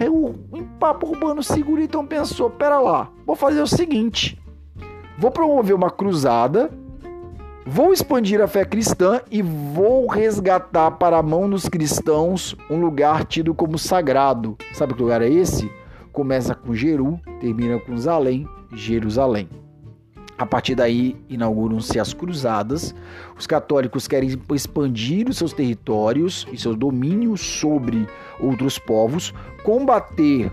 O 0.00 0.62
Papa 0.78 1.06
Urbano 1.06 1.40
II 1.42 1.82
então 1.82 2.06
pensou: 2.06 2.48
pera 2.50 2.78
lá, 2.78 3.10
vou 3.26 3.34
fazer 3.34 3.60
o 3.60 3.66
seguinte, 3.66 4.40
vou 5.18 5.30
promover 5.30 5.74
uma 5.74 5.90
cruzada 5.90 6.70
Vou 7.70 7.92
expandir 7.92 8.40
a 8.40 8.48
fé 8.48 8.64
cristã 8.64 9.20
e 9.30 9.42
vou 9.42 10.06
resgatar 10.06 10.92
para 10.92 11.18
a 11.18 11.22
mão 11.22 11.50
dos 11.50 11.68
cristãos 11.68 12.56
um 12.70 12.80
lugar 12.80 13.26
tido 13.26 13.54
como 13.54 13.78
sagrado. 13.78 14.56
Sabe 14.72 14.94
que 14.94 15.02
lugar 15.02 15.20
é 15.20 15.28
esse? 15.28 15.70
Começa 16.10 16.54
com 16.54 16.74
Jeru, 16.74 17.20
termina 17.38 17.78
com 17.78 17.94
Zalém, 17.94 18.48
Jerusalém. 18.72 19.50
A 20.38 20.46
partir 20.46 20.76
daí 20.76 21.16
inauguram-se 21.28 21.98
as 21.98 22.14
cruzadas. 22.14 22.94
Os 23.36 23.44
católicos 23.46 24.06
querem 24.06 24.30
expandir 24.54 25.28
os 25.28 25.36
seus 25.36 25.52
territórios 25.52 26.46
e 26.52 26.56
seus 26.56 26.76
domínios 26.76 27.40
sobre 27.40 28.06
outros 28.38 28.78
povos, 28.78 29.34
combater 29.64 30.52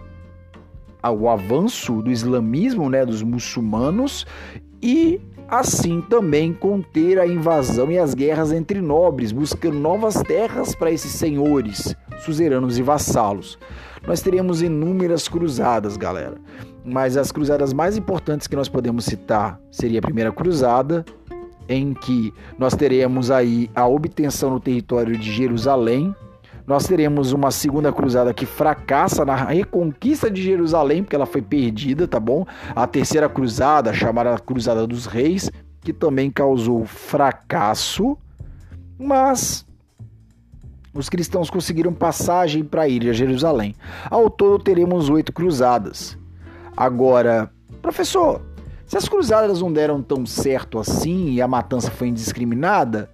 o 1.03 1.29
avanço 1.29 2.01
do 2.01 2.09
islamismo, 2.09 2.89
né, 2.89 3.05
dos 3.05 3.21
muçulmanos 3.21 4.25
e 4.81 5.21
assim 5.47 6.01
também 6.01 6.51
conter 6.51 7.19
a 7.19 7.27
invasão 7.27 7.91
e 7.91 7.99
as 7.99 8.15
guerras 8.15 8.51
entre 8.51 8.81
nobres, 8.81 9.31
buscando 9.31 9.77
novas 9.77 10.15
terras 10.23 10.73
para 10.73 10.91
esses 10.91 11.11
senhores, 11.11 11.95
suzeranos 12.19 12.79
e 12.79 12.81
vassalos. 12.81 13.59
Nós 14.07 14.21
teremos 14.21 14.63
inúmeras 14.63 15.27
cruzadas, 15.27 15.95
galera, 15.95 16.37
mas 16.85 17.17
as 17.17 17.31
cruzadas 17.31 17.73
mais 17.73 17.97
importantes 17.97 18.45
que 18.47 18.55
nós 18.55 18.69
podemos 18.69 19.05
citar 19.05 19.59
seria 19.71 19.99
a 19.99 20.01
primeira 20.01 20.31
cruzada, 20.31 21.03
em 21.67 21.93
que 21.95 22.31
nós 22.59 22.75
teremos 22.75 23.31
aí 23.31 23.71
a 23.75 23.87
obtenção 23.87 24.51
no 24.51 24.59
território 24.59 25.17
de 25.17 25.31
Jerusalém, 25.31 26.15
nós 26.67 26.87
teremos 26.87 27.31
uma 27.31 27.51
segunda 27.51 27.91
cruzada 27.91 28.33
que 28.33 28.45
fracassa 28.45 29.23
na 29.23 29.35
reconquista 29.35 30.29
de 30.29 30.41
Jerusalém, 30.41 31.03
porque 31.03 31.15
ela 31.15 31.25
foi 31.25 31.41
perdida, 31.41 32.07
tá 32.07 32.19
bom? 32.19 32.45
A 32.75 32.87
terceira 32.87 33.29
cruzada, 33.29 33.93
chamada 33.93 34.37
Cruzada 34.39 34.85
dos 34.87 35.05
Reis, 35.05 35.51
que 35.81 35.93
também 35.93 36.31
causou 36.31 36.83
fracasso, 36.85 38.17
mas 38.97 39.65
os 40.93 41.09
cristãos 41.09 41.49
conseguiram 41.49 41.93
passagem 41.93 42.63
para 42.63 42.87
ir 42.87 43.09
a 43.09 43.13
Jerusalém. 43.13 43.75
Ao 44.09 44.29
todo 44.29 44.63
teremos 44.63 45.09
oito 45.09 45.31
cruzadas. 45.31 46.17
Agora, 46.75 47.51
professor, 47.81 48.41
se 48.85 48.97
as 48.97 49.07
cruzadas 49.07 49.61
não 49.61 49.71
deram 49.71 50.01
tão 50.01 50.25
certo 50.25 50.77
assim 50.77 51.31
e 51.31 51.41
a 51.41 51.47
matança 51.47 51.89
foi 51.89 52.09
indiscriminada, 52.09 53.09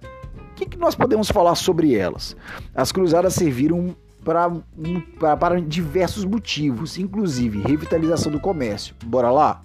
o 0.50 0.54
que, 0.54 0.66
que 0.66 0.78
nós 0.78 0.94
podemos 0.94 1.30
falar 1.30 1.54
sobre 1.54 1.94
elas? 1.94 2.36
As 2.74 2.92
cruzadas 2.92 3.34
serviram 3.34 3.96
para, 4.24 5.60
diversos 5.60 6.24
motivos, 6.24 6.98
inclusive 6.98 7.60
revitalização 7.62 8.30
do 8.30 8.40
comércio. 8.40 8.94
Bora 9.04 9.30
lá? 9.30 9.60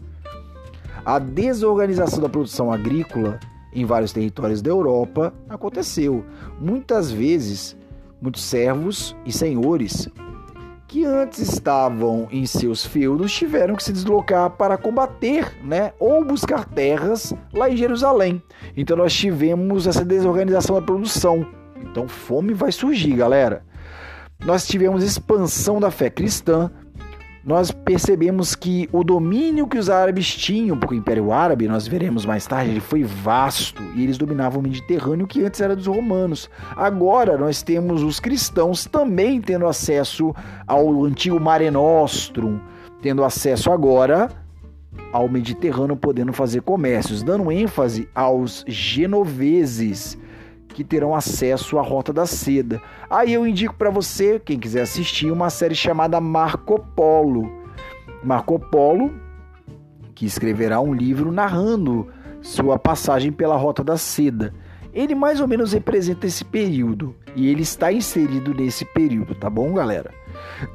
A 1.06 1.20
desorganização 1.20 2.20
da 2.20 2.30
produção 2.30 2.72
agrícola 2.72 3.39
em 3.74 3.86
vários 3.86 4.12
territórios 4.12 4.62
da 4.62 4.70
Europa 4.70 5.34
aconteceu. 5.50 6.25
Muitas 6.60 7.12
vezes, 7.12 7.77
muitos 8.22 8.44
servos 8.44 9.16
e 9.25 9.32
senhores 9.32 10.10
que 10.88 11.03
antes 11.03 11.39
estavam 11.39 12.27
em 12.32 12.46
seus 12.46 12.86
feudos 12.86 13.34
tiveram 13.34 13.75
que 13.75 13.84
se 13.84 13.91
deslocar 13.91 14.50
para 14.51 14.77
combater, 14.77 15.58
né, 15.63 15.91
ou 16.00 16.24
buscar 16.24 16.65
terras 16.65 17.34
lá 17.53 17.70
em 17.70 17.75
Jerusalém. 17.75 18.41
Então 18.75 18.96
nós 18.96 19.13
tivemos 19.13 19.86
essa 19.86 20.06
desorganização 20.06 20.75
da 20.75 20.82
produção. 20.82 21.46
Então 21.82 22.08
fome 22.08 22.53
vai 22.53 22.72
surgir, 22.72 23.13
galera. 23.13 23.65
Nós 24.46 24.65
tivemos 24.65 25.03
expansão 25.03 25.79
da 25.79 25.91
fé 25.91 26.10
cristã, 26.10 26.72
nós 27.48 27.72
percebemos 27.72 28.56
que 28.56 28.89
o 28.92 29.06
domínio 29.06 29.68
que 29.68 29.77
os 29.77 29.89
árabes 29.89 30.36
tinham, 30.36 30.77
porque 30.77 30.94
o 30.94 30.98
Império 30.98 31.32
Árabe, 31.32 31.66
nós 31.66 31.88
veremos 31.88 32.25
mais 32.25 32.46
tarde, 32.46 32.72
ele 32.72 32.82
foi 32.82 33.06
vasto 33.06 33.82
e 33.96 34.04
eles 34.04 34.18
dominavam 34.18 34.60
o 34.60 34.63
Mediterrâneo, 34.63 35.25
que 35.25 35.46
antes 35.46 35.62
era 35.62 35.74
dos 35.74 35.88
romanos. 35.88 36.50
Agora 36.75 37.38
nós 37.38 37.63
temos 37.63 38.04
os 38.04 38.20
cristãos 38.20 38.86
também 38.86 39.39
tendo 39.39 39.66
acesso 39.66 40.36
ao 40.68 41.06
antigo 41.06 41.39
Mare 41.39 41.72
Nostrum, 41.72 42.60
tendo 43.01 43.24
acesso 43.24 43.72
agora 43.72 44.30
ao 45.13 45.30
Mediterrâneo, 45.30 45.96
podendo 45.96 46.34
fazer 46.34 46.62
comércios, 46.63 47.24
dando 47.24 47.50
ênfase 47.50 48.10
aos 48.13 48.66
genoveses 48.68 50.18
que 50.78 50.84
terão 50.84 51.16
acesso 51.16 51.80
à 51.80 51.82
Rota 51.82 52.14
da 52.14 52.28
Seda. 52.28 52.80
Aí 53.10 53.34
eu 53.34 53.48
indico 53.48 53.74
para 53.74 53.90
você, 53.90 54.40
quem 54.40 54.60
quiser 54.60 54.82
assistir, 54.82 55.32
uma 55.32 55.50
série 55.50 55.74
chamada 55.74 56.22
Marco 56.22 56.78
Polo. 56.96 57.52
Marco 58.24 58.60
Polo, 58.60 59.12
que 60.14 60.24
escreverá 60.24 60.80
um 60.80 60.94
livro 60.94 61.32
narrando 61.32 62.10
sua 62.44 62.78
passagem 62.78 63.32
pela 63.32 63.58
Rota 63.58 63.84
da 63.84 63.98
Seda. 63.98 64.54
Ele 64.94 65.16
mais 65.16 65.42
ou 65.42 65.48
menos 65.48 65.74
representa 65.74 66.28
esse 66.28 66.46
período 66.46 67.16
e 67.36 67.50
ele 67.50 67.64
está 67.64 67.92
inserido 67.92 68.54
nesse 68.54 68.86
período, 68.86 69.34
tá 69.34 69.50
bom, 69.50 69.74
galera? 69.74 70.12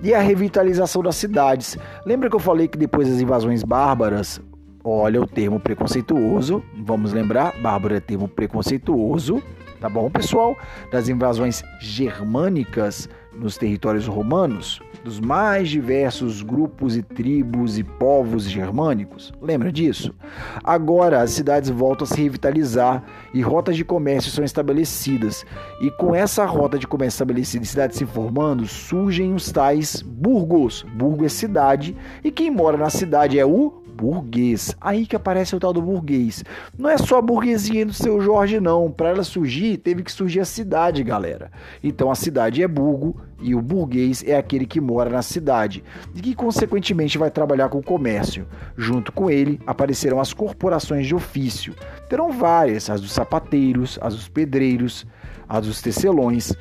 E 0.02 0.12
a 0.12 0.20
revitalização 0.20 1.00
das 1.00 1.14
cidades. 1.14 1.78
Lembra 2.04 2.28
que 2.28 2.34
eu 2.34 2.40
falei 2.40 2.66
que 2.66 2.76
depois 2.76 3.08
das 3.08 3.20
invasões 3.20 3.62
bárbaras, 3.62 4.42
olha 4.82 5.22
o 5.22 5.28
termo 5.28 5.60
preconceituoso, 5.60 6.60
vamos 6.76 7.12
lembrar, 7.12 7.54
bárbaro 7.62 7.94
é 7.94 8.00
termo 8.00 8.26
preconceituoso, 8.26 9.40
tá 9.82 9.88
bom, 9.88 10.08
pessoal? 10.08 10.56
Das 10.92 11.08
invasões 11.08 11.64
germânicas 11.80 13.08
nos 13.34 13.56
territórios 13.56 14.06
romanos, 14.06 14.80
dos 15.02 15.18
mais 15.18 15.68
diversos 15.68 16.40
grupos 16.40 16.96
e 16.96 17.02
tribos 17.02 17.78
e 17.78 17.82
povos 17.82 18.44
germânicos. 18.44 19.32
Lembra 19.42 19.72
disso? 19.72 20.14
Agora 20.62 21.20
as 21.20 21.32
cidades 21.32 21.68
voltam 21.68 22.04
a 22.04 22.06
se 22.06 22.22
revitalizar 22.22 23.02
e 23.34 23.40
rotas 23.40 23.76
de 23.76 23.84
comércio 23.84 24.30
são 24.30 24.44
estabelecidas. 24.44 25.44
E 25.80 25.90
com 25.90 26.14
essa 26.14 26.44
rota 26.44 26.78
de 26.78 26.86
comércio 26.86 27.16
estabelecida 27.16 27.64
e 27.64 27.66
cidades 27.66 27.98
se 27.98 28.06
formando, 28.06 28.64
surgem 28.66 29.34
os 29.34 29.50
tais 29.50 30.00
burgos. 30.00 30.86
Burgo 30.94 31.24
é 31.24 31.28
cidade 31.28 31.96
e 32.22 32.30
quem 32.30 32.52
mora 32.52 32.76
na 32.76 32.90
cidade 32.90 33.36
é 33.36 33.44
o 33.44 33.81
burguês. 34.02 34.74
Aí 34.80 35.06
que 35.06 35.14
aparece 35.14 35.54
o 35.54 35.60
tal 35.60 35.72
do 35.72 35.80
burguês. 35.80 36.42
Não 36.76 36.90
é 36.90 36.98
só 36.98 37.18
a 37.18 37.22
burguesia 37.22 37.86
do 37.86 37.92
seu 37.92 38.20
Jorge, 38.20 38.58
não. 38.58 38.90
Para 38.90 39.10
ela 39.10 39.22
surgir, 39.22 39.76
teve 39.76 40.02
que 40.02 40.10
surgir 40.10 40.40
a 40.40 40.44
cidade, 40.44 41.04
galera. 41.04 41.52
Então 41.84 42.10
a 42.10 42.16
cidade 42.16 42.60
é 42.62 42.66
burgo 42.66 43.20
e 43.40 43.54
o 43.54 43.62
burguês 43.62 44.24
é 44.26 44.36
aquele 44.36 44.66
que 44.66 44.80
mora 44.80 45.08
na 45.08 45.22
cidade 45.22 45.84
e 46.16 46.20
que, 46.20 46.34
consequentemente, 46.34 47.16
vai 47.16 47.30
trabalhar 47.30 47.68
com 47.68 47.78
o 47.78 47.82
comércio. 47.82 48.44
Junto 48.76 49.12
com 49.12 49.30
ele 49.30 49.60
aparecerão 49.64 50.20
as 50.20 50.32
corporações 50.32 51.06
de 51.06 51.14
ofício. 51.14 51.72
Terão 52.08 52.32
várias: 52.32 52.90
as 52.90 53.00
dos 53.00 53.12
sapateiros, 53.12 54.00
as 54.02 54.16
dos 54.16 54.28
pedreiros, 54.28 55.06
as 55.48 55.64
dos 55.64 55.80
tecelões. 55.80 56.52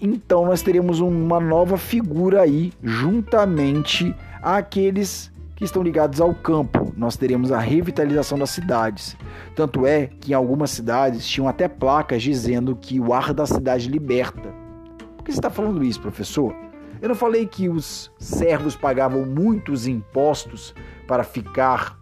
Então 0.00 0.44
nós 0.44 0.62
teremos 0.62 0.98
uma 0.98 1.38
nova 1.38 1.78
figura 1.78 2.42
aí, 2.42 2.72
juntamente 2.82 4.14
àqueles 4.42 5.30
que 5.56 5.64
estão 5.64 5.82
ligados 5.82 6.20
ao 6.20 6.34
campo. 6.34 6.92
Nós 6.96 7.16
teremos 7.16 7.50
a 7.50 7.58
revitalização 7.58 8.38
das 8.38 8.50
cidades. 8.50 9.16
Tanto 9.54 9.86
é 9.86 10.10
que 10.20 10.32
em 10.32 10.34
algumas 10.34 10.70
cidades 10.70 11.26
tinham 11.26 11.48
até 11.48 11.66
placas 11.66 12.22
dizendo 12.22 12.76
que 12.76 13.00
o 13.00 13.12
ar 13.12 13.32
da 13.32 13.46
cidade 13.46 13.88
liberta. 13.88 14.54
Por 15.16 15.24
que 15.24 15.32
você 15.32 15.38
está 15.38 15.50
falando 15.50 15.82
isso, 15.82 16.00
professor? 16.00 16.54
Eu 17.00 17.08
não 17.08 17.16
falei 17.16 17.46
que 17.46 17.68
os 17.68 18.12
servos 18.18 18.76
pagavam 18.76 19.24
muitos 19.24 19.86
impostos 19.86 20.74
para 21.06 21.24
ficar 21.24 21.98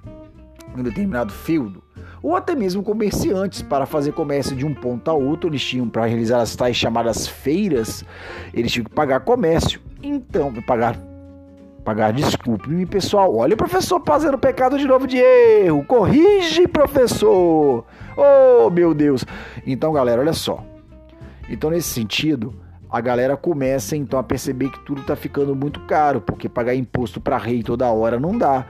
em 0.77 0.81
um 0.81 0.83
determinado 0.83 1.33
feudo? 1.33 1.83
Ou 2.23 2.35
até 2.35 2.55
mesmo 2.55 2.83
comerciantes 2.83 3.63
para 3.63 3.87
fazer 3.87 4.13
comércio 4.13 4.57
de 4.57 4.65
um 4.65 4.75
ponto 4.75 5.11
a 5.11 5.15
outro, 5.15 5.49
eles 5.49 5.63
tinham 5.63 5.89
para 5.89 6.07
realizar 6.07 6.41
as 6.41 6.57
tais 6.57 6.75
chamadas 6.75 7.29
feiras, 7.29 8.05
eles 8.53 8.73
tinham 8.73 8.85
que 8.85 8.91
pagar 8.91 9.21
comércio. 9.21 9.81
Então, 10.03 10.53
pagar 10.63 10.99
pagar 11.85 12.13
desculpe-me, 12.13 12.87
pessoal. 12.87 13.37
Olha 13.37 13.55
o 13.55 13.59
professor 13.59 14.03
fazendo 14.05 14.39
pecado 14.39 14.79
de 14.79 14.87
novo 14.87 15.07
de 15.07 15.19
erro. 15.19 15.85
Corrige, 15.85 16.67
professor. 16.67 17.85
Oh, 18.17 18.71
meu 18.71 18.95
Deus. 18.95 19.25
Então, 19.67 19.93
galera, 19.93 20.23
olha 20.23 20.33
só. 20.33 20.65
Então, 21.49 21.71
nesse 21.71 21.89
sentido, 21.89 22.55
a 22.91 23.01
galera 23.01 23.37
começa 23.37 23.97
então 23.97 24.19
a 24.19 24.23
perceber 24.23 24.71
que 24.71 24.81
tudo 24.81 25.03
está 25.03 25.15
ficando 25.15 25.55
muito 25.55 25.81
caro, 25.81 26.21
porque 26.21 26.49
pagar 26.49 26.75
imposto 26.75 27.21
para 27.21 27.37
rei 27.37 27.63
toda 27.63 27.91
hora 27.91 28.19
não 28.19 28.37
dá. 28.39 28.67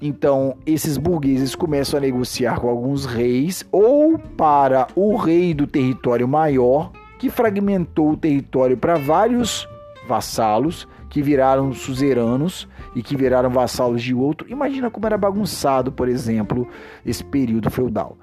Então, 0.00 0.56
esses 0.66 0.96
burgueses 0.96 1.54
começam 1.54 1.98
a 1.98 2.00
negociar 2.00 2.60
com 2.60 2.68
alguns 2.68 3.04
reis 3.04 3.66
ou 3.72 4.18
para 4.18 4.86
o 4.94 5.16
rei 5.16 5.54
do 5.54 5.66
território 5.66 6.28
maior, 6.28 6.92
que 7.18 7.30
fragmentou 7.30 8.12
o 8.12 8.16
território 8.16 8.76
para 8.76 8.96
vários 8.96 9.66
vassalos 10.06 10.86
que 11.08 11.22
viraram 11.22 11.72
suzeranos 11.72 12.68
e 12.94 13.02
que 13.02 13.16
viraram 13.16 13.50
vassalos 13.50 14.02
de 14.02 14.14
outro. 14.14 14.50
Imagina 14.50 14.90
como 14.90 15.06
era 15.06 15.16
bagunçado, 15.16 15.90
por 15.90 16.08
exemplo, 16.08 16.68
esse 17.04 17.24
período 17.24 17.70
feudal. 17.70 18.16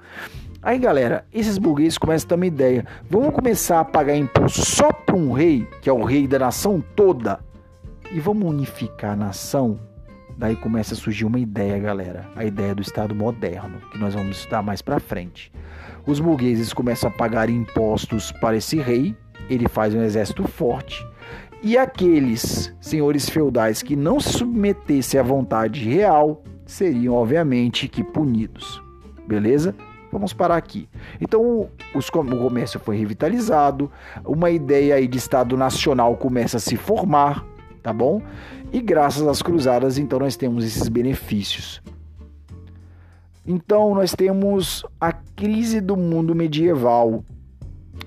Aí, 0.62 0.78
galera, 0.78 1.24
esses 1.32 1.58
burgueses 1.58 1.98
começam 1.98 2.26
a 2.26 2.28
ter 2.30 2.34
uma 2.34 2.46
ideia. 2.46 2.86
Vamos 3.08 3.34
começar 3.34 3.80
a 3.80 3.84
pagar 3.84 4.16
imposto 4.16 4.64
só 4.64 4.90
para 4.90 5.16
um 5.16 5.32
rei, 5.32 5.66
que 5.80 5.88
é 5.88 5.92
o 5.92 6.02
rei 6.02 6.26
da 6.26 6.38
nação 6.38 6.82
toda, 6.94 7.40
e 8.10 8.18
vamos 8.18 8.48
unificar 8.48 9.12
a 9.12 9.16
nação. 9.16 9.78
Daí 10.36 10.54
começa 10.56 10.94
a 10.94 10.96
surgir 10.96 11.24
uma 11.24 11.38
ideia, 11.38 11.78
galera, 11.78 12.28
a 12.36 12.44
ideia 12.44 12.74
do 12.74 12.82
Estado 12.82 13.14
moderno, 13.14 13.80
que 13.90 13.98
nós 13.98 14.14
vamos 14.14 14.38
estudar 14.38 14.62
mais 14.62 14.82
para 14.82 15.00
frente. 15.00 15.52
Os 16.06 16.20
burgueses 16.20 16.72
começam 16.72 17.08
a 17.08 17.12
pagar 17.12 17.48
impostos 17.48 18.32
para 18.32 18.56
esse 18.56 18.76
rei, 18.76 19.16
ele 19.48 19.68
faz 19.68 19.94
um 19.94 20.02
exército 20.02 20.46
forte 20.46 21.06
e 21.66 21.76
aqueles 21.76 22.72
senhores 22.80 23.28
feudais 23.28 23.82
que 23.82 23.96
não 23.96 24.20
se 24.20 24.34
submetessem 24.34 25.18
à 25.18 25.22
vontade 25.24 25.82
real 25.88 26.44
seriam, 26.64 27.12
obviamente, 27.12 27.88
que 27.88 28.04
punidos. 28.04 28.80
Beleza? 29.26 29.74
Vamos 30.12 30.32
parar 30.32 30.58
aqui. 30.58 30.88
Então, 31.20 31.68
os, 31.92 32.06
o 32.06 32.38
comércio 32.38 32.78
foi 32.78 32.96
revitalizado, 32.96 33.90
uma 34.24 34.48
ideia 34.48 34.94
aí 34.94 35.08
de 35.08 35.18
Estado 35.18 35.56
Nacional 35.56 36.16
começa 36.16 36.58
a 36.58 36.60
se 36.60 36.76
formar, 36.76 37.44
tá 37.82 37.92
bom? 37.92 38.22
E 38.72 38.80
graças 38.80 39.26
às 39.26 39.42
cruzadas, 39.42 39.98
então, 39.98 40.20
nós 40.20 40.36
temos 40.36 40.64
esses 40.64 40.88
benefícios. 40.88 41.82
Então, 43.44 43.92
nós 43.92 44.12
temos 44.12 44.86
a 45.00 45.12
crise 45.12 45.80
do 45.80 45.96
mundo 45.96 46.32
medieval, 46.32 47.24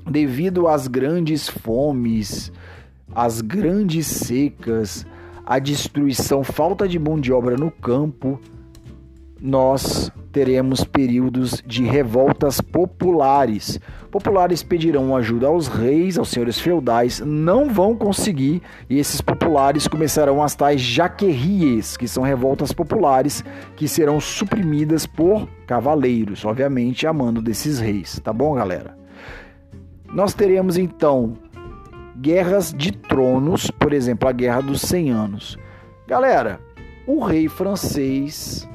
devido 0.09 0.65
às 0.65 0.87
grandes 0.87 1.49
fomes, 1.49 2.53
as 3.13 3.41
grandes 3.41 4.07
secas, 4.07 5.05
a 5.45 5.59
destruição, 5.59 6.43
falta 6.43 6.87
de 6.87 6.99
mão 6.99 7.19
de 7.19 7.33
obra 7.33 7.55
no 7.55 7.71
campo, 7.71 8.39
nós 9.41 10.11
teremos 10.31 10.83
períodos 10.83 11.63
de 11.65 11.83
revoltas 11.83 12.61
populares. 12.61 13.79
Populares 14.11 14.61
pedirão 14.63 15.15
ajuda 15.15 15.47
aos 15.47 15.67
reis, 15.67 16.17
aos 16.17 16.29
senhores 16.29 16.59
feudais, 16.59 17.19
não 17.19 17.69
vão 17.69 17.95
conseguir, 17.95 18.61
e 18.89 18.99
esses 18.99 19.21
populares 19.21 19.87
começarão 19.87 20.43
as 20.43 20.55
tais 20.55 20.81
jaquerries, 20.81 21.95
que 21.95 22.07
são 22.07 22.23
revoltas 22.23 22.71
populares 22.71 23.43
que 23.75 23.87
serão 23.87 24.19
suprimidas 24.19 25.05
por 25.05 25.47
cavaleiros, 25.65 26.45
obviamente 26.45 27.07
amando 27.07 27.41
desses 27.41 27.79
reis, 27.79 28.19
tá 28.23 28.33
bom, 28.33 28.53
galera? 28.53 28.97
Nós 30.11 30.33
teremos 30.33 30.75
então 30.75 31.33
guerras 32.21 32.73
de 32.73 32.91
tronos, 32.91 33.71
por 33.71 33.93
exemplo, 33.93 34.27
a 34.27 34.31
Guerra 34.31 34.61
dos 34.61 34.81
100 34.81 35.09
Anos. 35.11 35.57
Galera, 36.07 36.59
o 37.07 37.23
rei 37.23 37.47
francês 37.47 38.67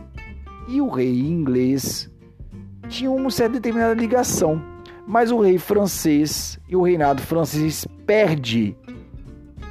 e 0.68 0.80
o 0.80 0.88
rei 0.88 1.20
inglês 1.20 2.10
tinham 2.88 3.16
uma 3.16 3.30
certa 3.30 3.54
determinada 3.54 3.94
ligação. 3.94 4.60
mas 5.06 5.30
o 5.30 5.38
rei 5.38 5.58
francês 5.58 6.58
e 6.66 6.74
o 6.74 6.82
reinado 6.82 7.20
francês 7.20 7.86
perde 8.06 8.74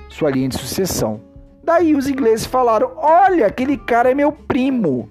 sua 0.08 0.30
linha 0.30 0.50
de 0.50 0.60
sucessão. 0.60 1.20
Daí 1.64 1.96
os 1.96 2.08
ingleses 2.08 2.46
falaram: 2.46 2.92
Olha, 2.98 3.48
aquele 3.48 3.78
cara 3.78 4.12
é 4.12 4.14
meu 4.14 4.32
primo. 4.32 5.10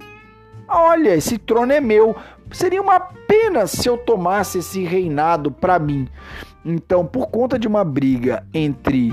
Olha, 0.68 1.16
esse 1.16 1.38
trono 1.38 1.72
é 1.72 1.80
meu. 1.80 2.14
Seria 2.52 2.80
uma 2.80 3.00
pena 3.00 3.66
se 3.66 3.88
eu 3.88 3.98
tomasse 3.98 4.58
esse 4.58 4.84
reinado 4.84 5.50
para 5.50 5.78
mim. 5.78 6.06
Então, 6.64 7.04
por 7.04 7.28
conta 7.28 7.58
de 7.58 7.66
uma 7.66 7.84
briga 7.84 8.44
entre 8.54 9.12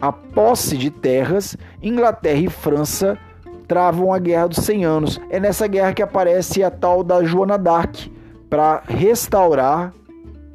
a 0.00 0.12
posse 0.12 0.76
de 0.76 0.90
terras, 0.90 1.56
Inglaterra 1.82 2.40
e 2.40 2.50
França 2.50 3.18
travam 3.66 4.12
a 4.12 4.18
Guerra 4.18 4.48
dos 4.48 4.58
100 4.58 4.84
Anos. 4.84 5.20
É 5.30 5.40
nessa 5.40 5.66
guerra 5.66 5.92
que 5.92 6.02
aparece 6.02 6.62
a 6.62 6.70
tal 6.70 7.02
da 7.02 7.24
Joana 7.24 7.58
d'Arc 7.58 8.10
para 8.48 8.82
restaurar 8.86 9.92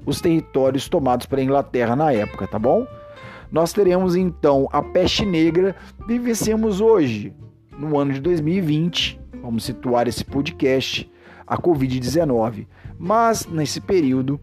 os 0.06 0.22
territórios 0.22 0.88
tomados 0.88 1.26
pela 1.26 1.44
Inglaterra 1.44 1.96
na 1.96 2.12
época, 2.12 2.48
tá 2.48 2.58
bom? 2.58 2.88
Nós 3.52 3.74
teremos 3.74 4.16
então 4.16 4.70
a 4.72 4.82
peste 4.82 5.26
negra, 5.26 5.76
vivenciamos 6.08 6.80
hoje, 6.80 7.34
no 7.78 7.98
ano 7.98 8.14
de 8.14 8.22
2020, 8.22 9.20
vamos 9.42 9.66
situar 9.66 10.08
esse 10.08 10.24
podcast, 10.24 11.12
a 11.46 11.58
Covid-19. 11.58 12.66
Mas 12.98 13.46
nesse 13.48 13.82
período 13.82 14.40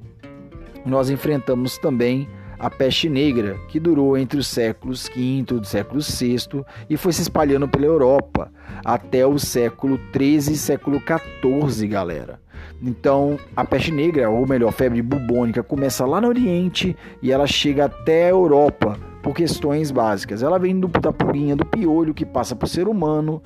nós 0.85 1.11
enfrentamos 1.11 1.79
também 1.79 2.29
a 2.59 2.69
peste 2.69 3.09
negra, 3.09 3.57
que 3.69 3.79
durou 3.79 4.19
entre 4.19 4.39
os 4.39 4.47
séculos 4.47 5.09
V 5.09 5.45
e 5.63 5.65
século 5.65 6.01
VI 6.01 6.65
e 6.91 6.97
foi 6.97 7.13
se 7.13 7.23
espalhando 7.23 7.69
pela 7.69 7.87
Europa 7.87 8.51
até 8.85 9.25
o 9.25 9.39
século 9.39 9.99
XIII 10.13 10.55
e 10.55 10.57
século 10.57 11.01
XIV, 11.01 11.87
galera. 11.87 12.41
Então, 12.83 13.39
a 13.57 13.65
peste 13.65 13.93
negra, 13.93 14.29
ou 14.29 14.47
melhor, 14.47 14.73
febre 14.73 15.03
bubônica, 15.03 15.63
começa 15.63 16.05
lá 16.05 16.21
no 16.21 16.29
Oriente 16.29 16.97
e 17.23 17.31
ela 17.31 17.47
chega 17.47 17.87
até 17.87 18.27
a 18.27 18.31
Europa 18.31 18.99
por 19.23 19.35
questões 19.35 19.91
básicas. 19.91 20.43
Ela 20.43 20.59
vem 20.59 20.79
do, 20.79 20.89
da 20.89 21.13
purinha 21.13 21.57
do 21.57 21.65
piolho 21.65 22.15
que 22.15 22.25
passa 22.25 22.57
para 22.57 22.67
o 22.67 22.69
ser 22.69 22.89
humano. 22.89 23.43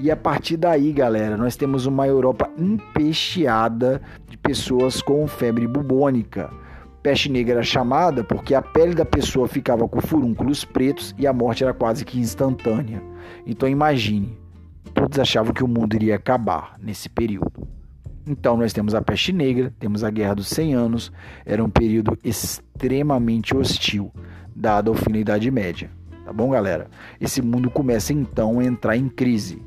E 0.00 0.10
a 0.10 0.16
partir 0.16 0.56
daí, 0.56 0.92
galera, 0.92 1.36
nós 1.36 1.56
temos 1.56 1.86
uma 1.86 2.06
Europa 2.06 2.48
empesteada 2.56 4.00
de 4.28 4.36
pessoas 4.36 5.02
com 5.02 5.26
febre 5.26 5.66
bubônica. 5.66 6.48
Peste 7.02 7.30
negra 7.30 7.54
era 7.54 7.62
chamada 7.62 8.24
porque 8.24 8.54
a 8.54 8.62
pele 8.62 8.94
da 8.94 9.04
pessoa 9.04 9.46
ficava 9.46 9.88
com 9.88 10.00
furúnculos 10.00 10.64
pretos 10.64 11.14
e 11.16 11.26
a 11.26 11.32
morte 11.32 11.62
era 11.62 11.72
quase 11.72 12.04
que 12.04 12.18
instantânea. 12.18 13.02
Então 13.46 13.68
imagine, 13.68 14.36
todos 14.92 15.18
achavam 15.18 15.52
que 15.52 15.62
o 15.62 15.68
mundo 15.68 15.94
iria 15.94 16.16
acabar 16.16 16.74
nesse 16.80 17.08
período. 17.08 17.68
Então 18.26 18.56
nós 18.56 18.72
temos 18.72 18.94
a 18.94 19.00
peste 19.00 19.32
negra, 19.32 19.72
temos 19.78 20.04
a 20.04 20.10
Guerra 20.10 20.34
dos 20.34 20.48
100 20.48 20.74
Anos, 20.74 21.12
era 21.46 21.64
um 21.64 21.70
período 21.70 22.18
extremamente 22.22 23.56
hostil, 23.56 24.12
dado 24.54 24.90
ao 24.90 24.94
fim 24.94 25.12
da 25.12 25.18
Idade 25.18 25.50
Média. 25.50 25.90
Tá 26.24 26.32
bom, 26.32 26.50
galera? 26.50 26.90
Esse 27.18 27.40
mundo 27.40 27.70
começa 27.70 28.12
então 28.12 28.58
a 28.58 28.64
entrar 28.64 28.96
em 28.96 29.08
crise. 29.08 29.62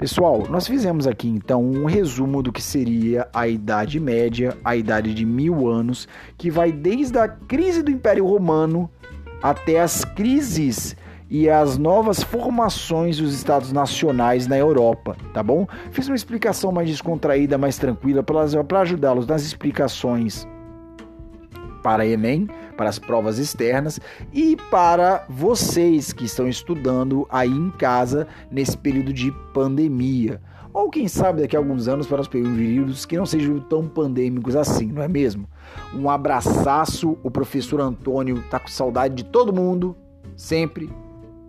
Pessoal, 0.00 0.46
nós 0.48 0.66
fizemos 0.66 1.06
aqui 1.06 1.28
então 1.28 1.62
um 1.62 1.84
resumo 1.84 2.42
do 2.42 2.50
que 2.50 2.62
seria 2.62 3.28
a 3.34 3.46
Idade 3.46 4.00
Média, 4.00 4.56
a 4.64 4.74
idade 4.74 5.12
de 5.12 5.26
mil 5.26 5.68
anos, 5.68 6.08
que 6.38 6.50
vai 6.50 6.72
desde 6.72 7.18
a 7.18 7.28
crise 7.28 7.82
do 7.82 7.90
Império 7.90 8.24
Romano 8.24 8.90
até 9.42 9.78
as 9.78 10.02
crises 10.02 10.96
e 11.28 11.50
as 11.50 11.76
novas 11.76 12.22
formações 12.22 13.18
dos 13.18 13.34
estados 13.34 13.72
nacionais 13.72 14.46
na 14.46 14.56
Europa, 14.56 15.18
tá 15.34 15.42
bom? 15.42 15.66
Fiz 15.90 16.06
uma 16.08 16.16
explicação 16.16 16.72
mais 16.72 16.88
descontraída, 16.88 17.58
mais 17.58 17.76
tranquila, 17.76 18.22
para 18.22 18.80
ajudá-los 18.80 19.26
nas 19.26 19.42
explicações 19.42 20.48
para 21.82 22.06
Enem, 22.06 22.48
para 22.80 22.88
as 22.88 22.98
provas 22.98 23.38
externas 23.38 24.00
e 24.32 24.56
para 24.70 25.26
vocês 25.28 26.14
que 26.14 26.24
estão 26.24 26.48
estudando 26.48 27.26
aí 27.28 27.50
em 27.50 27.70
casa 27.72 28.26
nesse 28.50 28.74
período 28.74 29.12
de 29.12 29.30
pandemia. 29.52 30.40
Ou 30.72 30.88
quem 30.88 31.06
sabe 31.06 31.42
daqui 31.42 31.54
a 31.54 31.58
alguns 31.58 31.88
anos 31.88 32.06
para 32.06 32.22
os 32.22 32.26
períodos 32.26 33.04
que 33.04 33.18
não 33.18 33.26
sejam 33.26 33.60
tão 33.60 33.86
pandêmicos 33.86 34.56
assim, 34.56 34.86
não 34.86 35.02
é 35.02 35.08
mesmo? 35.08 35.46
Um 35.94 36.08
abraçaço, 36.08 37.18
o 37.22 37.30
professor 37.30 37.82
Antônio 37.82 38.42
tá 38.48 38.58
com 38.58 38.68
saudade 38.68 39.14
de 39.14 39.24
todo 39.24 39.52
mundo, 39.52 39.94
sempre 40.34 40.90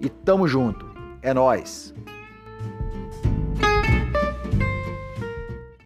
e 0.02 0.10
tamo 0.10 0.50
junto. 0.50 0.86
É 1.22 1.34
nós. 1.34 1.94